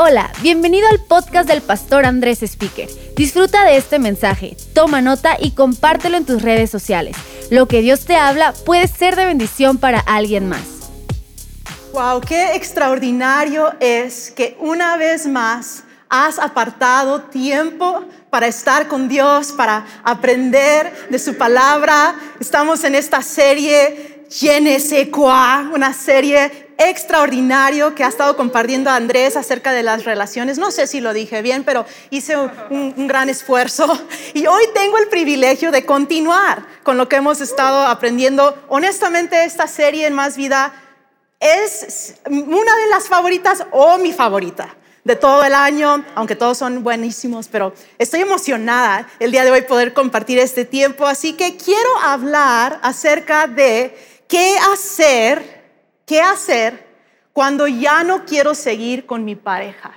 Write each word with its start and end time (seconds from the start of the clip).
Hola, 0.00 0.30
bienvenido 0.42 0.86
al 0.88 1.00
podcast 1.00 1.48
del 1.48 1.60
pastor 1.60 2.06
Andrés 2.06 2.44
Speaker. 2.44 2.88
Disfruta 3.16 3.64
de 3.64 3.76
este 3.76 3.98
mensaje, 3.98 4.56
toma 4.72 5.00
nota 5.00 5.36
y 5.40 5.50
compártelo 5.50 6.16
en 6.16 6.24
tus 6.24 6.40
redes 6.40 6.70
sociales. 6.70 7.16
Lo 7.50 7.66
que 7.66 7.80
Dios 7.80 8.04
te 8.04 8.14
habla 8.14 8.54
puede 8.64 8.86
ser 8.86 9.16
de 9.16 9.24
bendición 9.24 9.76
para 9.76 9.98
alguien 9.98 10.48
más. 10.48 10.92
Wow, 11.92 12.20
qué 12.20 12.54
extraordinario 12.54 13.74
es 13.80 14.30
que 14.30 14.56
una 14.60 14.96
vez 14.96 15.26
más 15.26 15.82
has 16.08 16.38
apartado 16.38 17.22
tiempo 17.22 18.04
para 18.30 18.46
estar 18.46 18.86
con 18.86 19.08
Dios, 19.08 19.50
para 19.50 19.84
aprender 20.04 21.08
de 21.10 21.18
su 21.18 21.36
palabra. 21.36 22.14
Estamos 22.38 22.84
en 22.84 22.94
esta 22.94 23.20
serie 23.20 24.26
Génesis, 24.30 25.08
una 25.72 25.92
serie 25.92 26.67
extraordinario 26.78 27.96
que 27.96 28.04
ha 28.04 28.08
estado 28.08 28.36
compartiendo 28.36 28.88
Andrés 28.88 29.36
acerca 29.36 29.72
de 29.72 29.82
las 29.82 30.04
relaciones. 30.04 30.58
No 30.58 30.70
sé 30.70 30.86
si 30.86 31.00
lo 31.00 31.12
dije 31.12 31.42
bien, 31.42 31.64
pero 31.64 31.84
hice 32.10 32.36
un, 32.36 33.08
gran 33.08 33.28
esfuerzo 33.28 33.86
y 34.34 34.46
hoy 34.46 34.62
tengo 34.74 34.96
el 34.98 35.08
privilegio 35.08 35.72
de 35.72 35.84
continuar 35.84 36.64
con 36.84 36.96
lo 36.96 37.08
que 37.08 37.16
hemos 37.16 37.40
estado 37.40 37.86
aprendiendo. 37.86 38.56
Honestamente, 38.68 39.44
esta 39.44 39.66
serie 39.66 40.06
en 40.06 40.14
Más 40.14 40.36
Vida 40.36 40.72
es 41.40 42.14
una 42.30 42.76
de 42.76 42.86
las 42.90 43.08
favoritas 43.08 43.64
o 43.72 43.98
mi 43.98 44.12
favorita 44.12 44.74
de 45.02 45.16
todo 45.16 45.42
el 45.42 45.54
año, 45.54 46.04
aunque 46.14 46.36
todos 46.36 46.58
son 46.58 46.84
buenísimos, 46.84 47.48
pero 47.48 47.72
estoy 47.98 48.20
emocionada 48.20 49.08
el 49.18 49.32
día 49.32 49.44
de 49.44 49.50
hoy 49.50 49.62
poder 49.62 49.94
compartir 49.94 50.38
este 50.38 50.64
tiempo, 50.64 51.06
así 51.06 51.32
que 51.32 51.56
quiero 51.56 51.98
hablar 52.02 52.78
acerca 52.82 53.46
de 53.46 53.96
qué 54.28 54.56
hacer 54.70 55.57
¿Qué 56.08 56.22
hacer 56.22 56.86
cuando 57.34 57.68
ya 57.68 58.02
no 58.02 58.24
quiero 58.24 58.54
seguir 58.54 59.04
con 59.04 59.26
mi 59.26 59.36
pareja? 59.36 59.92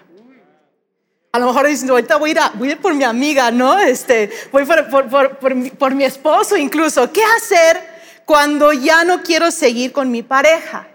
A 1.31 1.39
lo 1.39 1.45
mejor 1.47 1.67
dicen, 1.67 1.89
ahorita 1.89 2.17
voy 2.17 2.31
a 2.31 2.33
ir, 2.33 2.39
a, 2.39 2.49
voy 2.49 2.67
a 2.67 2.71
ir 2.73 2.81
por 2.81 2.93
mi 2.93 3.05
amiga, 3.05 3.49
¿no? 3.49 3.79
Este, 3.79 4.29
voy 4.51 4.65
por, 4.65 5.09
por, 5.09 5.37
por, 5.77 5.95
mi 5.95 6.03
esposo 6.03 6.57
incluso. 6.57 7.09
¿Qué 7.13 7.23
hacer 7.23 7.81
cuando 8.25 8.73
ya 8.73 9.05
no 9.05 9.23
quiero 9.23 9.51
seguir 9.51 9.93
con 9.93 10.11
mi 10.11 10.21
pareja? 10.21 10.85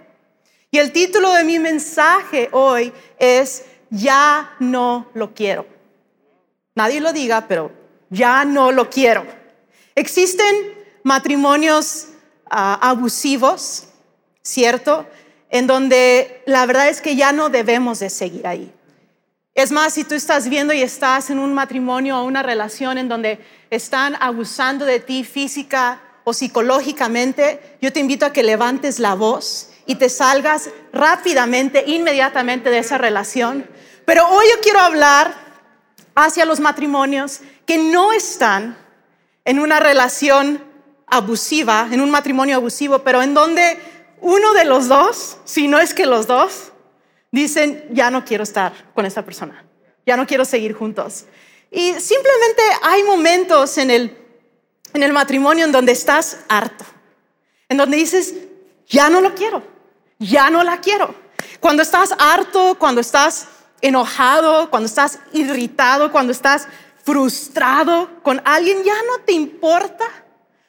Y 0.71 0.77
el 0.77 0.93
título 0.93 1.33
de 1.33 1.45
mi 1.45 1.59
mensaje 1.59 2.51
hoy 2.53 2.93
es, 3.19 3.65
ya 3.89 4.55
no 4.59 5.09
lo 5.15 5.33
quiero. 5.33 5.67
Nadie 6.75 7.01
lo 7.01 7.15
diga, 7.15 7.47
pero 7.49 7.73
ya 8.11 8.45
no 8.45 8.71
lo 8.71 8.91
quiero. 8.91 9.25
Existen 9.95 10.75
matrimonios 11.03 12.09
ah, 12.51 12.79
abusivos, 12.83 13.89
¿cierto? 14.47 15.07
En 15.51 15.67
donde 15.67 16.43
la 16.47 16.65
verdad 16.67 16.89
es 16.89 17.01
que 17.01 17.17
ya 17.17 17.33
no 17.33 17.49
debemos 17.49 17.99
de 17.99 18.11
seguir 18.11 18.47
ahí. 18.47 18.73
Es 19.55 19.73
más, 19.73 19.95
si 19.95 20.05
tú 20.05 20.15
estás 20.15 20.49
viendo 20.49 20.73
y 20.73 20.83
estás 20.83 21.31
en 21.31 21.39
un 21.39 21.53
matrimonio 21.53 22.19
o 22.19 22.25
una 22.25 22.43
relación 22.43 22.99
en 22.99 23.09
donde 23.09 23.41
están 23.71 24.17
abusando 24.21 24.85
de 24.85 25.01
ti 25.01 25.25
física 25.25 26.01
o 26.25 26.33
psicológicamente, 26.33 27.77
yo 27.81 27.93
te 27.93 28.01
invito 28.01 28.25
a 28.25 28.33
que 28.33 28.43
levantes 28.43 28.99
la 29.01 29.15
voz 29.15 29.71
y 29.87 29.97
te 29.97 30.09
salgas 30.09 30.71
rápidamente, 30.93 31.85
inmediatamente 31.87 32.71
de 32.71 32.79
esa 32.79 32.99
relación. 32.99 33.67
Pero 34.05 34.29
hoy 34.29 34.45
yo 34.55 34.61
quiero 34.61 34.79
hablar 34.79 35.35
hacia 36.15 36.45
los 36.45 36.61
matrimonios 36.61 37.41
que 37.65 37.79
no 37.79 38.13
están 38.13 38.77
en 39.45 39.59
una 39.59 39.81
relación 39.81 40.63
abusiva, 41.07 41.89
en 41.91 42.01
un 42.01 42.11
matrimonio 42.11 42.57
abusivo, 42.57 43.01
pero 43.01 43.23
en 43.23 43.35
donde 43.35 43.96
uno 44.21 44.53
de 44.55 44.65
los 44.65 44.89
dos, 44.89 45.39
si 45.45 45.69
no 45.69 45.79
es 45.79 45.95
que 45.95 46.07
los 46.07 46.27
dos, 46.27 46.73
dicen, 47.31 47.85
ya 47.91 48.11
no 48.11 48.25
quiero 48.25 48.45
estar 48.45 48.73
con 48.95 49.07
esta 49.07 49.25
persona, 49.25 49.65
ya 50.07 50.17
no 50.17 50.27
quiero 50.27 50.45
seguir 50.45 50.75
juntos. 50.75 51.27
Y 51.71 51.93
simplemente 51.95 52.63
hay 52.83 53.03
momentos 53.03 53.77
en 53.79 53.91
el, 53.91 54.17
en 54.95 55.03
el 55.03 55.13
matrimonio 55.13 55.65
en 55.65 55.73
donde 55.73 55.93
estás 55.93 56.39
harto, 56.49 56.85
en 57.69 57.77
donde 57.77 57.97
dices, 57.97 58.35
ya 58.89 59.11
no 59.11 59.21
lo 59.21 59.35
quiero, 59.35 59.63
ya 60.19 60.51
no 60.51 60.63
la 60.63 60.81
quiero. 60.81 61.15
Cuando 61.61 61.83
estás 61.83 62.15
harto, 62.19 62.77
cuando 62.79 63.01
estás 63.01 63.49
enojado, 63.81 64.71
cuando 64.71 64.87
estás 64.87 65.19
irritado, 65.33 66.11
cuando 66.13 66.33
estás 66.33 66.67
frustrado 67.05 68.23
con 68.23 68.41
alguien, 68.45 68.83
ya 68.83 68.95
no 68.95 69.25
te 69.25 69.33
importa 69.33 70.05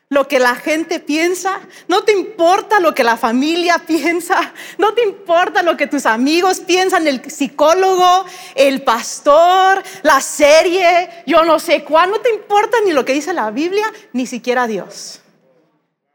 lo 0.10 0.28
que 0.28 0.40
la 0.40 0.56
gente 0.56 1.00
piensa, 1.00 1.60
no 1.88 2.04
te 2.04 2.14
importa 2.14 2.80
lo 2.80 2.94
que 2.94 3.04
la 3.04 3.18
familia 3.18 3.80
piensa, 3.88 4.54
no 4.78 4.94
te 4.94 5.04
importa 5.04 5.64
lo 5.64 5.76
que 5.76 5.88
tus 5.88 6.06
amigos 6.06 6.62
piensan, 6.62 7.08
el 7.08 7.30
psicólogo, 7.30 8.26
el 8.56 8.84
pastor, 8.84 9.84
la 10.04 10.22
serie, 10.22 11.10
yo 11.26 11.44
no 11.44 11.60
sé 11.60 11.84
cuál, 11.84 12.12
no 12.12 12.22
te 12.22 12.30
importa 12.30 12.78
ni 12.86 12.94
lo 12.94 13.04
que 13.04 13.14
dice 13.14 13.34
la 13.34 13.52
Biblia, 13.52 13.92
ni 14.14 14.26
siquiera 14.26 14.68
Dios. 14.68 15.22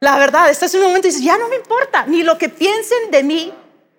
La 0.01 0.19
verdad, 0.19 0.51
estás 0.51 0.75
en 0.75 0.81
un 0.81 0.87
momento 0.89 1.07
y 1.07 1.11
dices, 1.11 1.25
ya 1.25 1.39
no 1.39 1.49
me 1.49 1.57
importa 1.57 2.07
ni 2.07 2.23
lo 2.23 2.37
que 2.39 2.49
piensen 2.49 3.11
de 3.11 3.23
mí 3.23 3.53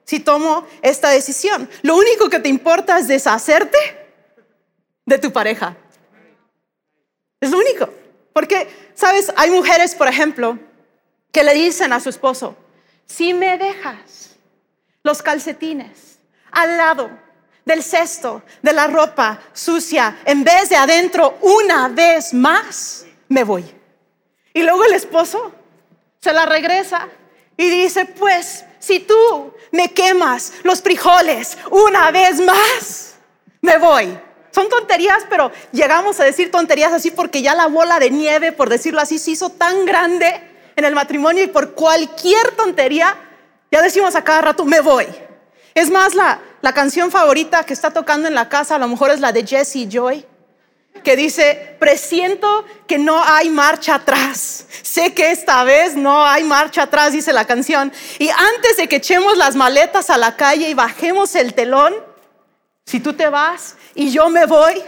si 0.05 0.19
tomo 0.19 0.67
esta 0.81 1.09
decisión. 1.09 1.69
Lo 1.81 1.95
único 1.95 2.29
que 2.29 2.39
te 2.39 2.49
importa 2.49 2.99
es 2.99 3.07
deshacerte 3.07 3.77
de 5.05 5.17
tu 5.17 5.31
pareja. 5.31 5.77
Es 7.39 7.51
lo 7.51 7.57
único. 7.57 8.02
Porque, 8.33 8.91
sabes, 8.95 9.31
hay 9.35 9.51
mujeres, 9.51 9.95
por 9.95 10.07
ejemplo, 10.07 10.57
que 11.31 11.43
le 11.43 11.53
dicen 11.53 11.93
a 11.93 11.99
su 11.99 12.09
esposo, 12.09 12.55
si 13.05 13.33
me 13.33 13.57
dejas 13.57 14.35
los 15.03 15.21
calcetines 15.21 16.19
al 16.51 16.77
lado 16.77 17.09
del 17.65 17.83
cesto 17.83 18.43
de 18.61 18.73
la 18.73 18.87
ropa 18.87 19.39
sucia, 19.53 20.19
en 20.25 20.43
vez 20.43 20.69
de 20.69 20.75
adentro, 20.75 21.37
una 21.41 21.87
vez 21.89 22.33
más, 22.33 23.05
me 23.29 23.43
voy. 23.43 23.63
Y 24.53 24.63
luego 24.63 24.83
el 24.85 24.93
esposo 24.93 25.53
se 26.19 26.33
la 26.33 26.45
regresa 26.45 27.07
y 27.57 27.69
dice, 27.69 28.05
pues, 28.05 28.65
si 28.79 28.99
tú 28.99 29.53
me 29.71 29.93
quemas 29.93 30.53
los 30.63 30.81
frijoles 30.81 31.57
una 31.71 32.11
vez 32.11 32.39
más, 32.39 33.15
me 33.61 33.77
voy. 33.77 34.17
Son 34.53 34.69
tonterías, 34.69 35.25
pero 35.29 35.51
llegamos 35.71 36.19
a 36.19 36.25
decir 36.25 36.51
tonterías 36.51 36.93
así 36.93 37.09
porque 37.09 37.41
ya 37.41 37.55
la 37.55 37.65
bola 37.65 37.99
de 37.99 38.11
nieve, 38.11 38.51
por 38.51 38.69
decirlo 38.69 39.01
así, 39.01 39.17
se 39.17 39.31
hizo 39.31 39.49
tan 39.49 39.85
grande 39.85 40.41
en 40.75 40.85
el 40.85 40.93
matrimonio 40.93 41.43
y 41.43 41.47
por 41.47 41.73
cualquier 41.73 42.51
tontería, 42.51 43.15
ya 43.71 43.81
decimos 43.81 44.15
a 44.15 44.23
cada 44.23 44.41
rato, 44.41 44.63
me 44.63 44.79
voy. 44.79 45.07
Es 45.73 45.89
más, 45.89 46.13
la, 46.13 46.39
la 46.61 46.71
canción 46.71 47.09
favorita 47.09 47.65
que 47.65 47.73
está 47.73 47.89
tocando 47.91 48.27
en 48.27 48.35
la 48.35 48.47
casa 48.47 48.75
a 48.75 48.77
lo 48.77 48.87
mejor 48.87 49.09
es 49.09 49.19
la 49.19 49.31
de 49.31 49.43
Jesse 49.43 49.87
Joy, 49.89 50.23
que 51.03 51.15
dice, 51.15 51.75
presiento 51.79 52.63
que 52.85 52.99
no 52.99 53.23
hay 53.23 53.49
marcha 53.49 53.95
atrás. 53.95 54.67
Sé 54.83 55.15
que 55.15 55.31
esta 55.31 55.63
vez 55.63 55.95
no 55.95 56.23
hay 56.23 56.43
marcha 56.43 56.83
atrás, 56.83 57.11
dice 57.11 57.33
la 57.33 57.45
canción. 57.45 57.91
Y 58.19 58.29
antes 58.29 58.77
de 58.77 58.87
que 58.87 58.97
echemos 58.97 59.35
las 59.35 59.55
maletas 59.55 60.11
a 60.11 60.17
la 60.19 60.35
calle 60.35 60.69
y 60.69 60.75
bajemos 60.75 61.33
el 61.33 61.55
telón, 61.55 61.95
si 62.85 62.99
tú 62.99 63.13
te 63.13 63.27
vas 63.27 63.75
y 63.95 64.11
yo 64.11 64.29
me 64.29 64.45
voy, 64.45 64.81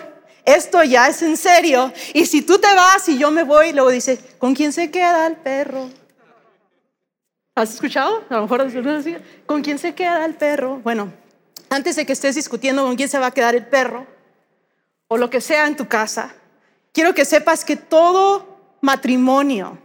esto 0.46 0.84
ya 0.84 1.08
es 1.08 1.22
en 1.22 1.38
serio. 1.38 1.92
Y 2.14 2.26
si 2.26 2.42
tú 2.42 2.60
te 2.60 2.74
vas 2.74 3.08
y 3.10 3.18
yo 3.18 3.32
me 3.32 3.44
voy, 3.44 3.74
luego 3.74 3.90
dice, 3.90 4.20
¿con 4.38 4.54
quién 4.54 4.72
se 4.72 4.92
queda 4.92 5.28
el 5.28 5.36
perro? 5.38 5.90
¿Has 7.56 7.74
escuchado? 7.74 8.24
A 8.30 8.36
lo 8.36 8.42
mejor 8.44 8.68
¿con 9.46 9.62
quién 9.62 9.80
se 9.80 9.96
queda 9.96 10.26
el 10.26 10.36
perro? 10.36 10.80
Bueno, 10.84 11.12
antes 11.70 11.96
de 11.96 12.06
que 12.06 12.14
estés 12.14 12.36
discutiendo 12.36 12.84
con 12.84 12.96
quién 12.96 13.10
se 13.10 13.18
va 13.18 13.28
a 13.28 13.32
quedar 13.32 13.56
el 13.56 13.66
perro 13.66 14.06
o 15.08 15.18
lo 15.18 15.30
que 15.30 15.40
sea 15.42 15.68
en 15.68 15.76
tu 15.76 15.88
casa, 15.88 16.36
quiero 16.92 17.14
que 17.14 17.26
sepas 17.26 17.64
que 17.64 17.78
todo 17.78 18.60
matrimonio, 18.82 19.80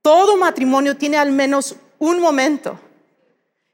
todo 0.00 0.36
matrimonio 0.36 0.96
tiene 0.96 1.18
al 1.18 1.30
menos 1.30 1.76
un 1.98 2.20
momento 2.20 2.80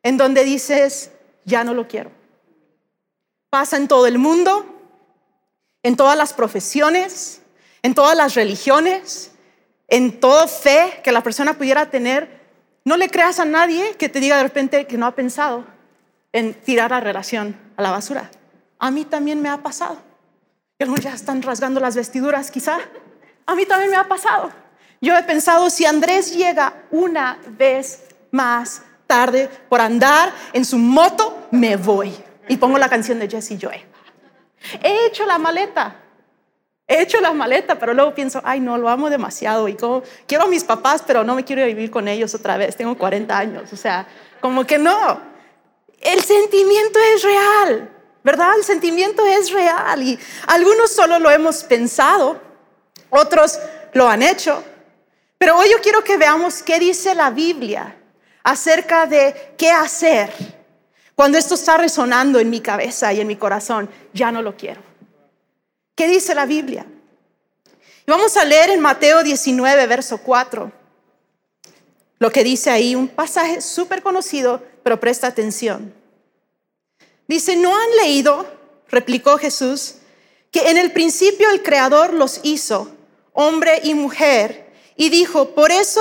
en 0.02 0.16
donde 0.16 0.42
dices, 0.42 1.12
ya 1.44 1.62
no 1.62 1.72
lo 1.72 1.86
quiero 1.86 2.23
pasa 3.54 3.76
en 3.76 3.86
todo 3.86 4.08
el 4.08 4.18
mundo, 4.18 4.66
en 5.84 5.94
todas 5.94 6.18
las 6.18 6.32
profesiones, 6.32 7.40
en 7.84 7.94
todas 7.94 8.16
las 8.16 8.34
religiones, 8.34 9.30
en 9.86 10.18
toda 10.18 10.48
fe 10.48 11.00
que 11.04 11.12
la 11.12 11.22
persona 11.22 11.56
pudiera 11.56 11.88
tener. 11.88 12.40
No 12.84 12.96
le 12.96 13.08
creas 13.08 13.38
a 13.38 13.44
nadie 13.44 13.94
que 13.96 14.08
te 14.08 14.18
diga 14.18 14.38
de 14.38 14.42
repente 14.42 14.88
que 14.88 14.98
no 14.98 15.06
ha 15.06 15.12
pensado 15.12 15.64
en 16.32 16.52
tirar 16.52 16.90
la 16.90 16.98
relación 16.98 17.56
a 17.76 17.82
la 17.82 17.92
basura. 17.92 18.28
A 18.80 18.90
mí 18.90 19.04
también 19.04 19.40
me 19.40 19.48
ha 19.48 19.58
pasado. 19.58 19.98
Y 20.76 20.82
algunos 20.82 21.04
ya 21.04 21.14
están 21.14 21.40
rasgando 21.40 21.78
las 21.78 21.94
vestiduras, 21.94 22.50
quizá. 22.50 22.80
A 23.46 23.54
mí 23.54 23.66
también 23.66 23.92
me 23.92 23.96
ha 23.96 24.08
pasado. 24.08 24.50
Yo 25.00 25.16
he 25.16 25.22
pensado, 25.22 25.70
si 25.70 25.86
Andrés 25.86 26.34
llega 26.34 26.74
una 26.90 27.38
vez 27.56 28.02
más 28.32 28.82
tarde 29.06 29.48
por 29.68 29.80
andar 29.80 30.32
en 30.52 30.64
su 30.64 30.76
moto, 30.76 31.46
me 31.52 31.76
voy. 31.76 32.12
Y 32.48 32.56
pongo 32.56 32.78
la 32.78 32.88
canción 32.88 33.18
de 33.18 33.28
Jesse 33.28 33.58
Joy. 33.58 33.82
He 34.82 35.06
hecho 35.06 35.26
la 35.26 35.38
maleta. 35.38 35.96
He 36.86 37.00
hecho 37.00 37.20
la 37.20 37.32
maleta, 37.32 37.78
pero 37.78 37.94
luego 37.94 38.14
pienso, 38.14 38.40
ay, 38.44 38.60
no, 38.60 38.76
lo 38.76 38.88
amo 38.88 39.08
demasiado. 39.08 39.68
Y 39.68 39.76
quiero 40.26 40.44
a 40.44 40.48
mis 40.48 40.64
papás, 40.64 41.02
pero 41.06 41.24
no 41.24 41.34
me 41.34 41.44
quiero 41.44 41.64
vivir 41.64 41.90
con 41.90 42.08
ellos 42.08 42.34
otra 42.34 42.56
vez. 42.56 42.76
Tengo 42.76 42.96
40 42.96 43.36
años. 43.36 43.72
O 43.72 43.76
sea, 43.76 44.06
como 44.40 44.66
que 44.66 44.78
no. 44.78 45.20
El 46.00 46.20
sentimiento 46.22 46.98
es 47.14 47.22
real. 47.22 47.90
¿verdad? 48.24 48.56
El 48.56 48.64
sentimiento 48.64 49.24
es 49.26 49.52
real 49.52 50.02
y 50.02 50.18
algunos 50.46 50.90
solo 50.90 51.18
lo 51.18 51.30
hemos 51.30 51.62
pensado, 51.62 52.40
otros 53.10 53.60
lo 53.92 54.08
han 54.08 54.22
hecho. 54.22 54.64
Pero 55.36 55.58
hoy 55.58 55.68
yo 55.70 55.80
quiero 55.82 56.02
que 56.02 56.16
veamos 56.16 56.62
qué 56.62 56.78
dice 56.78 57.14
la 57.14 57.28
Biblia 57.30 57.94
acerca 58.42 59.06
de 59.06 59.54
qué 59.58 59.70
hacer 59.70 60.32
cuando 61.14 61.38
esto 61.38 61.54
está 61.54 61.76
resonando 61.76 62.38
en 62.38 62.50
mi 62.50 62.60
cabeza 62.60 63.12
y 63.12 63.20
en 63.20 63.26
mi 63.26 63.36
corazón. 63.36 63.88
Ya 64.12 64.32
no 64.32 64.42
lo 64.42 64.56
quiero. 64.56 64.82
¿Qué 65.94 66.08
dice 66.08 66.34
la 66.34 66.46
Biblia? 66.46 66.86
Y 68.06 68.10
vamos 68.10 68.36
a 68.36 68.44
leer 68.44 68.70
en 68.70 68.80
Mateo 68.80 69.22
19, 69.22 69.86
verso 69.86 70.18
4, 70.18 70.72
lo 72.18 72.30
que 72.30 72.44
dice 72.44 72.70
ahí, 72.70 72.94
un 72.94 73.08
pasaje 73.08 73.60
súper 73.60 74.02
conocido, 74.02 74.62
pero 74.82 75.00
presta 75.00 75.26
atención. 75.26 75.94
Dice, 77.26 77.56
¿no 77.56 77.74
han 77.74 77.96
leído, 78.02 78.46
replicó 78.88 79.38
Jesús, 79.38 79.96
que 80.50 80.70
en 80.70 80.76
el 80.76 80.92
principio 80.92 81.50
el 81.50 81.62
Creador 81.62 82.12
los 82.12 82.40
hizo, 82.42 82.90
hombre 83.32 83.80
y 83.82 83.94
mujer, 83.94 84.72
y 84.96 85.08
dijo, 85.08 85.54
por 85.54 85.72
eso 85.72 86.00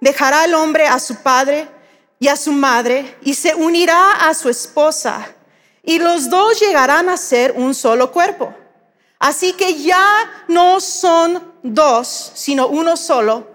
dejará 0.00 0.44
el 0.44 0.54
hombre 0.54 0.86
a 0.86 0.98
su 0.98 1.16
padre 1.16 1.68
y 2.18 2.28
a 2.28 2.36
su 2.36 2.52
madre, 2.52 3.16
y 3.22 3.34
se 3.34 3.54
unirá 3.54 4.28
a 4.28 4.34
su 4.34 4.48
esposa, 4.48 5.28
y 5.82 5.98
los 5.98 6.30
dos 6.30 6.60
llegarán 6.60 7.08
a 7.08 7.16
ser 7.16 7.52
un 7.52 7.74
solo 7.74 8.10
cuerpo. 8.12 8.54
Así 9.18 9.52
que 9.52 9.74
ya 9.82 10.44
no 10.48 10.80
son 10.80 11.42
dos, 11.62 12.32
sino 12.34 12.68
uno 12.68 12.96
solo. 12.96 13.46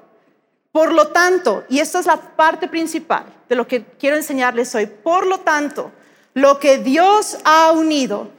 Por 0.71 0.93
lo 0.93 1.07
tanto, 1.09 1.63
y 1.69 1.79
esta 1.79 1.99
es 1.99 2.05
la 2.05 2.17
parte 2.17 2.67
principal 2.67 3.25
de 3.47 3.55
lo 3.55 3.67
que 3.67 3.83
quiero 3.83 4.15
enseñarles 4.15 4.73
hoy, 4.75 4.85
por 4.85 5.25
lo 5.25 5.39
tanto, 5.39 5.91
lo 6.33 6.59
que 6.59 6.77
Dios 6.77 7.37
ha 7.43 7.71
unido, 7.71 8.29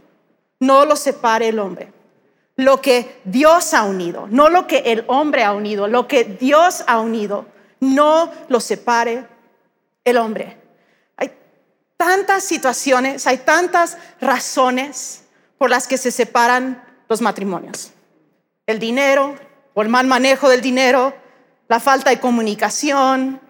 no 0.61 0.85
lo 0.85 0.95
separe 0.97 1.49
el 1.49 1.59
hombre. 1.59 1.93
Lo 2.57 2.81
que 2.81 3.21
Dios 3.25 3.75
ha 3.75 3.85
unido, 3.85 4.27
no 4.31 4.49
lo 4.49 4.67
que 4.67 4.79
el 4.79 5.05
hombre 5.09 5.45
ha 5.45 5.53
unido, 5.53 5.89
lo 5.89 6.07
que 6.07 6.25
Dios 6.25 6.85
ha 6.87 7.01
unido, 7.01 7.47
no 7.81 8.31
lo 8.49 8.61
separe 8.61 9.27
el 10.05 10.17
hombre. 10.17 10.61
Hay 11.17 11.33
tantas 11.97 12.45
situaciones, 12.45 13.27
hay 13.27 13.39
tantas 13.39 13.97
razones 14.21 15.25
por 15.59 15.71
las 15.71 15.87
que 15.87 15.99
se 15.99 16.11
separan 16.11 16.83
los 17.09 17.21
matrimonios. 17.21 17.93
El 18.67 18.79
dinero 18.79 19.37
o 19.75 19.83
el 19.83 19.89
mal 19.89 20.07
manejo 20.07 20.49
del 20.49 20.61
dinero, 20.61 21.15
la 21.69 21.81
falta 21.81 22.11
de 22.11 22.21
comunicación, 22.21 23.41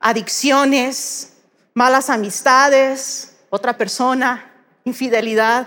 adicciones, 0.00 1.34
malas 1.72 2.10
amistades, 2.10 3.36
otra 3.50 3.76
persona, 3.76 4.52
infidelidad. 4.84 5.66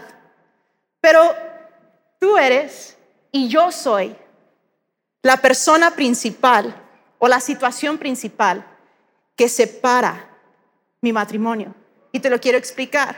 Pero 1.01 1.35
tú 2.19 2.37
eres 2.37 2.97
y 3.31 3.47
yo 3.47 3.71
soy 3.71 4.15
la 5.21 5.37
persona 5.37 5.91
principal 5.91 6.75
o 7.19 7.27
la 7.27 7.39
situación 7.39 7.97
principal 7.97 8.65
que 9.35 9.49
separa 9.49 10.26
mi 11.07 11.13
matrimonio. 11.13 11.73
Y 12.11 12.19
te 12.19 12.29
lo 12.29 12.39
quiero 12.39 12.57
explicar. 12.57 13.15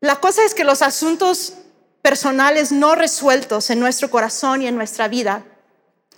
La 0.00 0.16
cosa 0.16 0.44
es 0.44 0.54
que 0.54 0.64
los 0.64 0.80
asuntos 0.80 1.54
personales 2.00 2.72
no 2.72 2.94
resueltos 2.94 3.70
en 3.70 3.80
nuestro 3.80 4.10
corazón 4.10 4.62
y 4.62 4.66
en 4.66 4.76
nuestra 4.76 5.08
vida, 5.08 5.44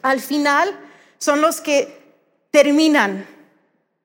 al 0.03 0.21
final 0.21 0.79
son 1.19 1.41
los 1.41 1.61
que 1.61 2.17
terminan 2.51 3.27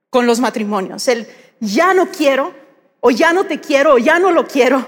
con 0.10 0.26
los 0.26 0.40
matrimonios. 0.40 1.08
El 1.08 1.28
ya 1.60 1.94
no 1.94 2.10
quiero, 2.10 2.54
o 3.00 3.12
ya 3.12 3.34
no 3.34 3.46
te 3.46 3.60
quiero, 3.60 3.94
o 3.94 3.98
ya 3.98 4.20
no 4.20 4.32
lo 4.32 4.48
quiero, 4.48 4.88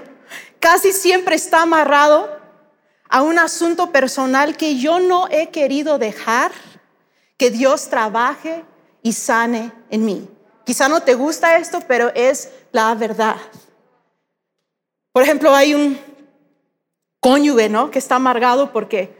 casi 0.58 0.92
siempre 0.92 1.36
está 1.36 1.62
amarrado 1.62 2.28
a 3.08 3.22
un 3.22 3.38
asunto 3.38 3.92
personal 3.92 4.56
que 4.56 4.76
yo 4.76 4.98
no 4.98 5.28
he 5.30 5.50
querido 5.50 5.98
dejar 5.98 6.50
que 7.36 7.50
Dios 7.50 7.88
trabaje 7.88 8.64
y 9.02 9.12
sane 9.12 9.72
en 9.90 10.04
mí. 10.04 10.28
Quizá 10.64 10.88
no 10.88 11.00
te 11.02 11.14
gusta 11.14 11.56
esto, 11.56 11.80
pero 11.86 12.10
es 12.14 12.50
la 12.72 12.94
verdad. 12.94 13.36
Por 15.12 15.22
ejemplo, 15.22 15.54
hay 15.54 15.74
un 15.74 15.98
cónyuge, 17.20 17.68
¿no? 17.68 17.90
Que 17.90 17.98
está 17.98 18.16
amargado 18.16 18.72
porque 18.72 19.16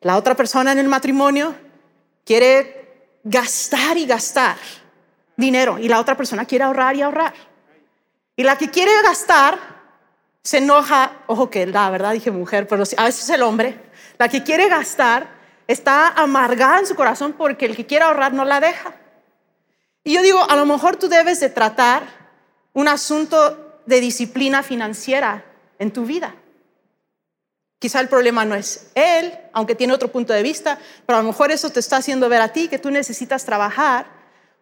la 0.00 0.16
otra 0.16 0.34
persona 0.34 0.72
en 0.72 0.78
el 0.78 0.88
matrimonio 0.88 1.54
quiere 2.24 3.18
gastar 3.24 3.96
y 3.96 4.06
gastar 4.06 4.56
dinero 5.36 5.78
y 5.78 5.88
la 5.88 6.00
otra 6.00 6.16
persona 6.16 6.44
quiere 6.44 6.64
ahorrar 6.64 6.96
y 6.96 7.02
ahorrar. 7.02 7.34
Y 8.36 8.42
la 8.42 8.56
que 8.56 8.70
quiere 8.70 8.90
gastar 9.02 9.58
se 10.42 10.58
enoja, 10.58 11.12
ojo 11.26 11.50
que 11.50 11.66
la 11.66 11.90
verdad 11.90 12.12
dije 12.12 12.30
mujer, 12.30 12.66
pero 12.66 12.84
a 12.96 13.04
veces 13.04 13.24
es 13.24 13.30
el 13.30 13.42
hombre, 13.42 13.78
la 14.18 14.28
que 14.28 14.42
quiere 14.42 14.68
gastar 14.68 15.28
está 15.66 16.08
amargada 16.08 16.78
en 16.78 16.86
su 16.86 16.94
corazón 16.94 17.34
porque 17.34 17.66
el 17.66 17.76
que 17.76 17.86
quiere 17.86 18.04
ahorrar 18.04 18.32
no 18.32 18.44
la 18.44 18.60
deja. 18.60 18.94
Y 20.04 20.14
yo 20.14 20.22
digo, 20.22 20.42
a 20.48 20.56
lo 20.56 20.66
mejor 20.66 20.96
tú 20.96 21.08
debes 21.08 21.40
de 21.40 21.50
tratar 21.50 22.02
un 22.72 22.88
asunto 22.88 23.80
de 23.86 24.00
disciplina 24.00 24.62
financiera 24.62 25.44
en 25.78 25.92
tu 25.92 26.04
vida. 26.04 26.34
Quizá 27.78 28.00
el 28.00 28.08
problema 28.08 28.44
no 28.44 28.54
es 28.54 28.90
él, 28.94 29.32
aunque 29.52 29.74
tiene 29.74 29.94
otro 29.94 30.12
punto 30.12 30.32
de 30.32 30.42
vista, 30.42 30.78
pero 31.06 31.18
a 31.18 31.22
lo 31.22 31.28
mejor 31.28 31.50
eso 31.50 31.70
te 31.70 31.80
está 31.80 31.96
haciendo 31.96 32.28
ver 32.28 32.42
a 32.42 32.52
ti 32.52 32.68
que 32.68 32.78
tú 32.78 32.90
necesitas 32.90 33.44
trabajar 33.44 34.06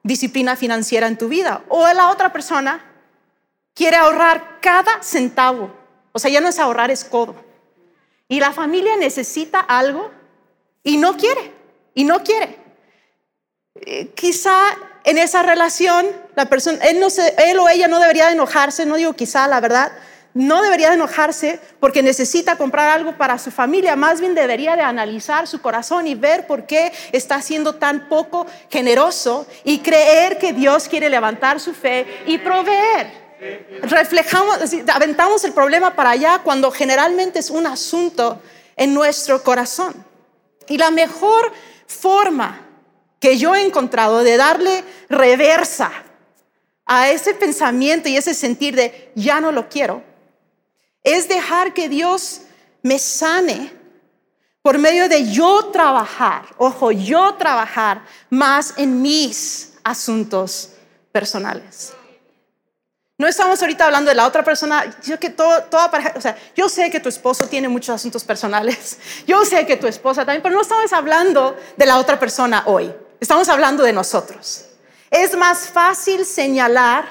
disciplina 0.05 0.57
financiera 0.57 1.09
en 1.09 1.19
tu 1.19 1.29
vida. 1.29 1.65
O 1.69 1.87
la 1.93 2.11
otra 2.11 2.33
persona 2.33 2.85
quiere 3.75 3.97
ahorrar 3.97 4.61
cada 4.61 5.03
centavo. 5.03 5.73
O 6.13 6.19
sea, 6.19 6.31
ya 6.31 6.41
no 6.41 6.49
es 6.49 6.59
ahorrar, 6.59 6.91
es 6.91 7.05
codo. 7.05 7.35
Y 8.29 8.41
la 8.41 8.53
familia 8.53 8.97
necesita 8.97 9.61
algo 9.61 10.11
y 10.83 10.97
no 10.97 11.17
quiere, 11.17 11.53
y 11.95 12.05
no 12.05 12.23
quiere. 12.23 12.57
Eh, 13.75 14.09
quizá 14.15 14.77
en 15.09 15.17
esa 15.17 15.43
relación, 15.43 16.07
la 16.37 16.51
persona, 16.51 16.85
él, 16.85 17.59
o 17.59 17.69
ella 17.71 17.89
no 17.89 17.99
debería 17.99 18.27
de 18.27 18.33
enojarse, 18.33 18.85
no 18.85 18.97
digo 18.97 19.15
quizá, 19.15 19.49
la 19.49 19.59
verdad, 19.59 19.91
no 20.35 20.61
debería 20.61 20.89
de 20.89 20.97
enojarse 20.97 21.61
porque 21.81 22.03
necesita 22.03 22.57
comprar 22.57 22.91
algo 22.91 23.17
para 23.17 23.39
su 23.39 23.51
familia, 23.51 23.97
más 23.97 24.21
bien 24.21 24.35
debería 24.35 24.77
de 24.77 24.83
analizar 24.83 25.47
su 25.47 25.63
corazón 25.63 26.07
y 26.07 26.15
ver 26.15 26.47
por 26.47 26.67
qué 26.67 26.93
está 27.13 27.41
siendo 27.41 27.77
tan 27.77 28.11
poco 28.11 28.47
generoso 28.69 29.47
y 29.65 29.79
creer 29.79 30.37
que 30.37 30.53
Dios 30.53 30.89
quiere 30.89 31.09
levantar 31.09 31.59
su 31.59 31.73
fe 31.73 32.07
y 32.27 32.37
proveer 32.37 33.29
reflejamos, 33.83 34.59
aventamos 34.93 35.43
el 35.45 35.53
problema 35.53 35.95
para 35.95 36.11
allá 36.11 36.41
cuando 36.45 36.71
generalmente 36.71 37.39
es 37.39 37.49
un 37.49 37.67
asunto 37.67 38.43
en 38.77 38.93
nuestro 38.93 39.43
corazón. 39.43 39.95
Y 40.67 40.77
la 40.77 40.91
mejor 40.91 41.53
forma 41.87 42.68
que 43.21 43.39
yo 43.39 43.55
he 43.55 43.65
encontrado 43.65 44.23
de 44.23 44.37
darle 44.37 44.85
reversa 45.09 45.91
a 46.87 47.11
ese 47.11 47.35
pensamiento 47.35 48.09
y 48.09 48.17
ese 48.17 48.35
sentir 48.35 48.75
de 48.75 49.13
ya 49.15 49.41
no 49.41 49.53
lo 49.53 49.69
quiero, 49.69 50.03
es 51.03 51.29
dejar 51.29 51.75
que 51.75 51.89
Dios 51.89 52.43
me 52.83 52.99
sane 52.99 53.73
por 54.63 54.79
medio 54.79 55.09
de 55.09 55.31
yo 55.31 55.67
trabajar, 55.67 56.47
ojo, 56.59 56.91
yo 56.93 57.35
trabajar 57.35 58.03
más 58.31 58.75
en 58.77 59.01
mis 59.01 59.75
asuntos 59.85 60.71
personales. 61.13 61.93
No 63.17 63.27
estamos 63.27 63.61
ahorita 63.61 63.87
hablando 63.87 64.11
de 64.11 64.15
la 64.15 64.27
otra 64.27 64.45
persona. 64.45 64.85
Yo 66.55 66.69
sé 66.69 66.91
que 66.91 67.01
tu 67.01 67.09
esposo 67.09 67.49
tiene 67.49 67.69
muchos 67.69 67.93
asuntos 67.93 68.23
personales. 68.23 68.99
Yo 69.27 69.45
sé 69.45 69.67
que 69.67 69.77
tu 69.77 69.89
esposa 69.89 70.25
también, 70.25 70.41
pero 70.41 70.55
no 70.55 70.63
estamos 70.63 70.93
hablando 70.93 71.57
de 71.77 71.87
la 71.87 71.99
otra 71.99 72.21
persona 72.21 72.63
hoy. 72.67 72.95
Estamos 73.21 73.49
hablando 73.49 73.83
de 73.83 73.93
nosotros. 73.93 74.67
Es 75.11 75.37
más 75.37 75.69
fácil 75.69 76.25
señalar 76.25 77.09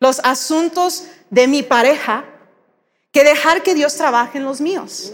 los 0.00 0.20
asuntos 0.20 1.04
de 1.30 1.46
mi 1.46 1.62
pareja 1.62 2.24
que 3.10 3.24
dejar 3.24 3.62
que 3.62 3.74
Dios 3.74 3.94
trabaje 3.94 4.38
en 4.38 4.44
los 4.44 4.60
míos. 4.60 5.12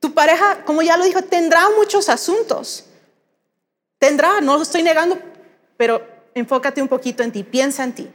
Tu 0.00 0.12
pareja, 0.12 0.64
como 0.64 0.82
ya 0.82 0.96
lo 0.96 1.04
dijo, 1.04 1.22
tendrá 1.22 1.70
muchos 1.78 2.08
asuntos. 2.08 2.86
Tendrá, 3.98 4.40
no 4.40 4.56
lo 4.56 4.62
estoy 4.62 4.82
negando, 4.82 5.18
pero 5.76 6.06
enfócate 6.34 6.82
un 6.82 6.88
poquito 6.88 7.22
en 7.22 7.32
ti, 7.32 7.44
piensa 7.44 7.84
en 7.84 7.94
ti. 7.94 8.10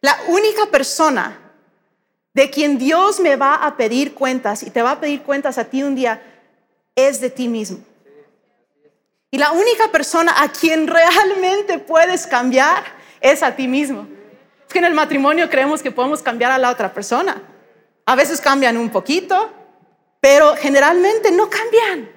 La 0.00 0.16
única 0.28 0.66
persona 0.66 1.36
de 2.34 2.50
quien 2.50 2.78
Dios 2.78 3.18
me 3.18 3.34
va 3.34 3.54
a 3.54 3.76
pedir 3.76 4.14
cuentas 4.14 4.62
y 4.62 4.70
te 4.70 4.82
va 4.82 4.92
a 4.92 5.00
pedir 5.00 5.22
cuentas 5.22 5.58
a 5.58 5.64
ti 5.64 5.82
un 5.82 5.96
día 5.96 6.22
es 6.94 7.20
de 7.20 7.30
ti 7.30 7.48
mismo. 7.48 7.78
Y 9.30 9.38
la 9.38 9.52
única 9.52 9.88
persona 9.92 10.34
a 10.38 10.48
quien 10.50 10.86
realmente 10.86 11.78
puedes 11.78 12.26
cambiar 12.26 12.82
es 13.20 13.42
a 13.42 13.54
ti 13.54 13.68
mismo. 13.68 14.06
Es 14.66 14.72
que 14.72 14.78
en 14.78 14.86
el 14.86 14.94
matrimonio 14.94 15.50
creemos 15.50 15.82
que 15.82 15.90
podemos 15.90 16.22
cambiar 16.22 16.50
a 16.50 16.58
la 16.58 16.70
otra 16.70 16.92
persona. 16.92 17.42
A 18.06 18.14
veces 18.14 18.40
cambian 18.40 18.78
un 18.78 18.90
poquito, 18.90 19.52
pero 20.20 20.56
generalmente 20.56 21.30
no 21.30 21.50
cambian. 21.50 22.10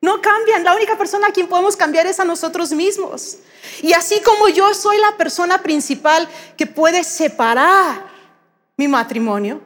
No 0.00 0.22
cambian. 0.22 0.64
La 0.64 0.74
única 0.74 0.96
persona 0.96 1.26
a 1.26 1.32
quien 1.32 1.48
podemos 1.48 1.76
cambiar 1.76 2.06
es 2.06 2.18
a 2.18 2.24
nosotros 2.24 2.72
mismos. 2.72 3.38
Y 3.82 3.92
así 3.92 4.20
como 4.20 4.48
yo 4.48 4.72
soy 4.72 4.98
la 4.98 5.16
persona 5.16 5.62
principal 5.62 6.28
que 6.56 6.66
puede 6.66 7.04
separar 7.04 8.06
mi 8.76 8.88
matrimonio, 8.88 9.60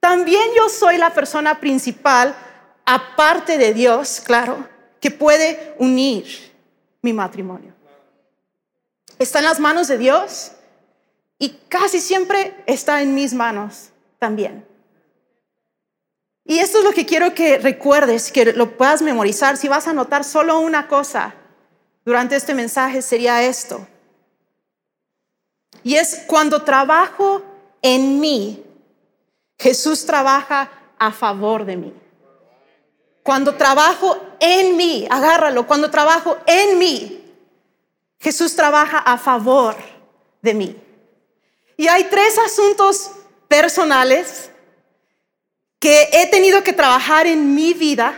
también 0.00 0.50
yo 0.56 0.68
soy 0.68 0.98
la 0.98 1.14
persona 1.14 1.60
principal, 1.60 2.34
aparte 2.84 3.56
de 3.56 3.72
Dios, 3.72 4.20
claro, 4.20 4.68
que 5.02 5.10
puede 5.10 5.74
unir 5.78 6.24
mi 7.02 7.12
matrimonio. 7.12 7.74
Está 9.18 9.40
en 9.40 9.44
las 9.44 9.58
manos 9.58 9.88
de 9.88 9.98
Dios 9.98 10.52
y 11.38 11.50
casi 11.68 12.00
siempre 12.00 12.54
está 12.66 13.02
en 13.02 13.12
mis 13.12 13.34
manos 13.34 13.90
también. 14.20 14.64
Y 16.44 16.60
esto 16.60 16.78
es 16.78 16.84
lo 16.84 16.92
que 16.92 17.04
quiero 17.04 17.34
que 17.34 17.58
recuerdes, 17.58 18.30
que 18.30 18.52
lo 18.52 18.76
puedas 18.76 19.02
memorizar. 19.02 19.56
Si 19.56 19.66
vas 19.66 19.88
a 19.88 19.90
anotar 19.90 20.22
solo 20.22 20.60
una 20.60 20.86
cosa 20.86 21.34
durante 22.04 22.36
este 22.36 22.54
mensaje, 22.54 23.02
sería 23.02 23.42
esto. 23.42 23.86
Y 25.82 25.96
es 25.96 26.22
cuando 26.28 26.62
trabajo 26.62 27.42
en 27.82 28.20
mí, 28.20 28.62
Jesús 29.58 30.06
trabaja 30.06 30.70
a 30.96 31.10
favor 31.10 31.64
de 31.64 31.76
mí. 31.76 31.92
Cuando 33.22 33.54
trabajo 33.54 34.20
en 34.42 34.76
mí, 34.76 35.06
agárralo, 35.08 35.68
cuando 35.68 35.88
trabajo 35.88 36.36
en 36.46 36.76
mí, 36.76 37.24
Jesús 38.18 38.56
trabaja 38.56 38.98
a 38.98 39.16
favor 39.16 39.76
de 40.42 40.52
mí. 40.52 40.76
Y 41.76 41.86
hay 41.86 42.04
tres 42.04 42.36
asuntos 42.38 43.12
personales 43.46 44.50
que 45.78 46.08
he 46.12 46.26
tenido 46.26 46.64
que 46.64 46.72
trabajar 46.72 47.28
en 47.28 47.54
mi 47.54 47.72
vida 47.72 48.14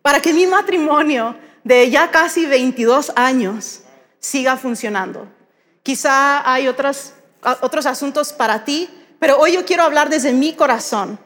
para 0.00 0.20
que 0.20 0.32
mi 0.32 0.46
matrimonio 0.46 1.36
de 1.64 1.90
ya 1.90 2.10
casi 2.10 2.46
22 2.46 3.12
años 3.14 3.80
siga 4.20 4.56
funcionando. 4.56 5.28
Quizá 5.82 6.50
hay 6.50 6.66
otros, 6.66 7.12
otros 7.60 7.84
asuntos 7.84 8.32
para 8.32 8.64
ti, 8.64 8.88
pero 9.18 9.38
hoy 9.38 9.52
yo 9.52 9.66
quiero 9.66 9.82
hablar 9.82 10.08
desde 10.08 10.32
mi 10.32 10.54
corazón. 10.54 11.18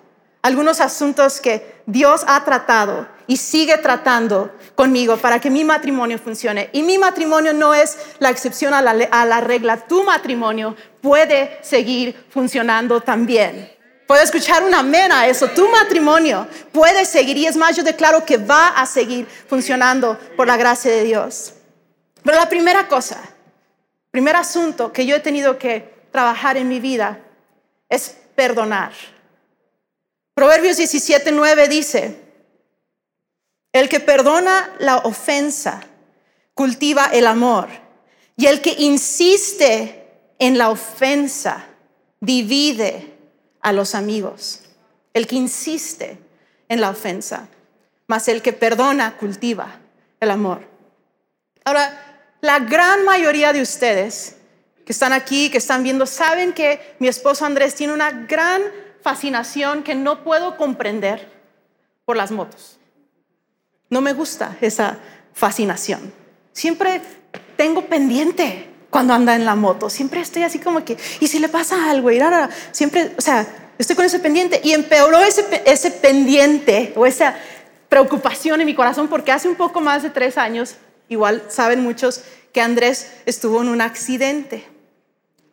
Algunos 0.42 0.80
asuntos 0.80 1.40
que 1.40 1.75
Dios 1.86 2.24
ha 2.26 2.44
tratado 2.44 3.06
y 3.28 3.36
sigue 3.36 3.78
tratando 3.78 4.52
conmigo 4.74 5.16
para 5.16 5.40
que 5.40 5.50
mi 5.50 5.64
matrimonio 5.64 6.18
funcione. 6.18 6.68
Y 6.72 6.82
mi 6.82 6.98
matrimonio 6.98 7.52
no 7.52 7.74
es 7.74 7.96
la 8.18 8.30
excepción 8.30 8.74
a 8.74 8.82
la, 8.82 9.40
regla. 9.40 9.76
Tu 9.86 10.02
matrimonio 10.02 10.76
puede 11.00 11.58
seguir 11.62 12.26
funcionando 12.30 13.00
también. 13.00 13.72
Puedo 14.06 14.22
escuchar 14.22 14.62
una 14.62 14.80
amén 14.80 15.10
a 15.12 15.26
eso. 15.26 15.48
Tu 15.48 15.68
matrimonio 15.68 16.46
puede 16.72 17.04
seguir 17.04 17.36
y 17.36 17.46
es 17.46 17.56
más, 17.56 17.76
yo 17.76 17.82
declaro 17.82 18.24
que 18.24 18.36
va 18.36 18.68
a 18.68 18.86
seguir 18.86 19.26
funcionando 19.48 20.18
por 20.36 20.46
la 20.46 20.56
gracia 20.56 20.90
de 20.90 21.04
Dios. 21.04 21.54
Pero 22.22 22.38
la 22.38 22.48
primera 22.48 22.88
cosa, 22.88 23.18
primer 24.10 24.36
asunto 24.36 24.92
que 24.92 25.06
yo 25.06 25.16
he 25.16 25.20
tenido 25.20 25.58
que 25.58 25.94
trabajar 26.10 26.56
en 26.56 26.68
mi 26.68 26.80
vida 26.80 27.20
es 27.88 28.16
perdonar. 28.34 28.92
Proverbios 30.36 30.76
17:9 30.76 31.66
dice, 31.66 32.14
el 33.72 33.88
que 33.88 34.00
perdona 34.00 34.70
la 34.78 34.98
ofensa 34.98 35.80
cultiva 36.52 37.06
el 37.06 37.26
amor 37.26 37.68
y 38.36 38.44
el 38.44 38.60
que 38.60 38.74
insiste 38.76 40.06
en 40.38 40.58
la 40.58 40.68
ofensa 40.68 41.66
divide 42.20 43.14
a 43.62 43.72
los 43.72 43.94
amigos, 43.94 44.60
el 45.14 45.26
que 45.26 45.36
insiste 45.36 46.18
en 46.68 46.82
la 46.82 46.90
ofensa, 46.90 47.48
mas 48.06 48.28
el 48.28 48.42
que 48.42 48.52
perdona 48.52 49.16
cultiva 49.16 49.80
el 50.20 50.30
amor. 50.30 50.68
Ahora, 51.64 52.28
la 52.42 52.58
gran 52.58 53.06
mayoría 53.06 53.54
de 53.54 53.62
ustedes 53.62 54.36
que 54.84 54.92
están 54.92 55.14
aquí, 55.14 55.48
que 55.48 55.56
están 55.56 55.82
viendo, 55.82 56.04
saben 56.04 56.52
que 56.52 56.94
mi 56.98 57.08
esposo 57.08 57.46
Andrés 57.46 57.74
tiene 57.74 57.94
una 57.94 58.10
gran 58.10 58.62
fascinación 59.06 59.84
que 59.84 59.94
no 59.94 60.24
puedo 60.24 60.56
comprender 60.56 61.28
por 62.04 62.16
las 62.16 62.32
motos. 62.32 62.80
No 63.88 64.00
me 64.00 64.12
gusta 64.12 64.56
esa 64.60 64.98
fascinación. 65.32 66.12
Siempre 66.52 67.00
tengo 67.56 67.86
pendiente 67.86 68.68
cuando 68.90 69.14
anda 69.14 69.36
en 69.36 69.44
la 69.44 69.54
moto. 69.54 69.90
Siempre 69.90 70.20
estoy 70.20 70.42
así 70.42 70.58
como 70.58 70.84
que, 70.84 70.96
¿y 71.20 71.28
si 71.28 71.38
le 71.38 71.48
pasa 71.48 71.88
algo? 71.88 72.10
Y 72.10 72.18
ahora, 72.18 72.50
siempre, 72.72 73.12
o 73.16 73.20
sea, 73.20 73.46
estoy 73.78 73.94
con 73.94 74.04
ese 74.04 74.18
pendiente. 74.18 74.60
Y 74.64 74.72
empeoró 74.72 75.20
ese, 75.20 75.62
ese 75.64 75.92
pendiente 75.92 76.92
o 76.96 77.06
esa 77.06 77.36
preocupación 77.88 78.60
en 78.60 78.66
mi 78.66 78.74
corazón 78.74 79.06
porque 79.06 79.30
hace 79.30 79.46
un 79.46 79.54
poco 79.54 79.80
más 79.80 80.02
de 80.02 80.10
tres 80.10 80.36
años, 80.36 80.74
igual 81.08 81.44
saben 81.46 81.80
muchos, 81.80 82.24
que 82.52 82.60
Andrés 82.60 83.12
estuvo 83.24 83.62
en 83.62 83.68
un 83.68 83.82
accidente. 83.82 84.66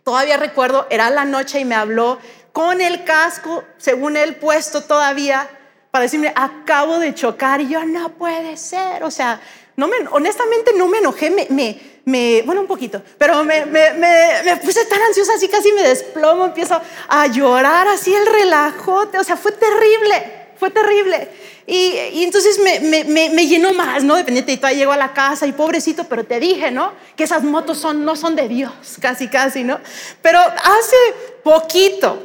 Todavía 0.03 0.37
recuerdo, 0.37 0.87
era 0.89 1.11
la 1.11 1.23
noche 1.23 1.59
y 1.59 1.65
me 1.65 1.75
habló 1.75 2.17
con 2.53 2.79
el 2.79 3.03
casco, 3.03 3.65
según 3.77 4.15
él 4.15 4.37
puesto 4.37 4.83
todavía, 4.83 5.49
para 5.91 6.03
decirme, 6.03 6.31
acabo 6.33 6.99
de 6.99 7.13
chocar. 7.13 7.59
Y 7.59 7.67
yo, 7.67 7.83
no 7.83 8.09
puede 8.09 8.55
ser. 8.55 9.03
O 9.03 9.11
sea, 9.11 9.41
no 9.75 9.87
me, 9.87 9.97
honestamente 10.11 10.71
no 10.77 10.87
me 10.87 10.99
enojé, 10.99 11.29
me, 11.29 11.47
me 11.49 12.41
bueno, 12.45 12.61
un 12.61 12.67
poquito, 12.67 13.01
pero 13.17 13.43
me, 13.43 13.65
me, 13.65 14.57
puse 14.57 14.85
tan 14.85 15.01
ansiosa, 15.01 15.33
así 15.35 15.47
casi 15.47 15.71
me 15.71 15.83
desplomo, 15.83 16.45
empiezo 16.45 16.79
a 17.07 17.27
llorar, 17.27 17.87
así 17.87 18.13
el 18.13 18.25
relajote, 18.25 19.17
o 19.17 19.23
sea, 19.23 19.37
fue 19.37 19.51
terrible, 19.53 20.49
fue 20.57 20.69
terrible. 20.69 21.29
Y, 21.65 21.95
y 22.13 22.23
entonces 22.25 22.59
me, 22.59 23.47
llenó 23.47 23.73
más, 23.73 24.03
¿no? 24.03 24.15
Dependiente, 24.15 24.51
y 24.51 24.57
todavía 24.57 24.79
llego 24.79 24.91
a 24.91 24.97
la 24.97 25.13
casa 25.13 25.47
y 25.47 25.53
pobrecito, 25.53 26.03
pero 26.03 26.25
te 26.25 26.39
dije, 26.39 26.71
¿no? 26.71 26.91
Que 27.15 27.23
esas 27.23 27.43
motos 27.43 27.77
son, 27.77 28.03
no 28.03 28.15
son 28.17 28.35
de 28.35 28.49
Dios, 28.49 28.73
casi, 28.99 29.29
casi, 29.29 29.63
¿no? 29.63 29.79
Pero 30.21 30.39
hace 30.39 30.97
poquito, 31.41 32.21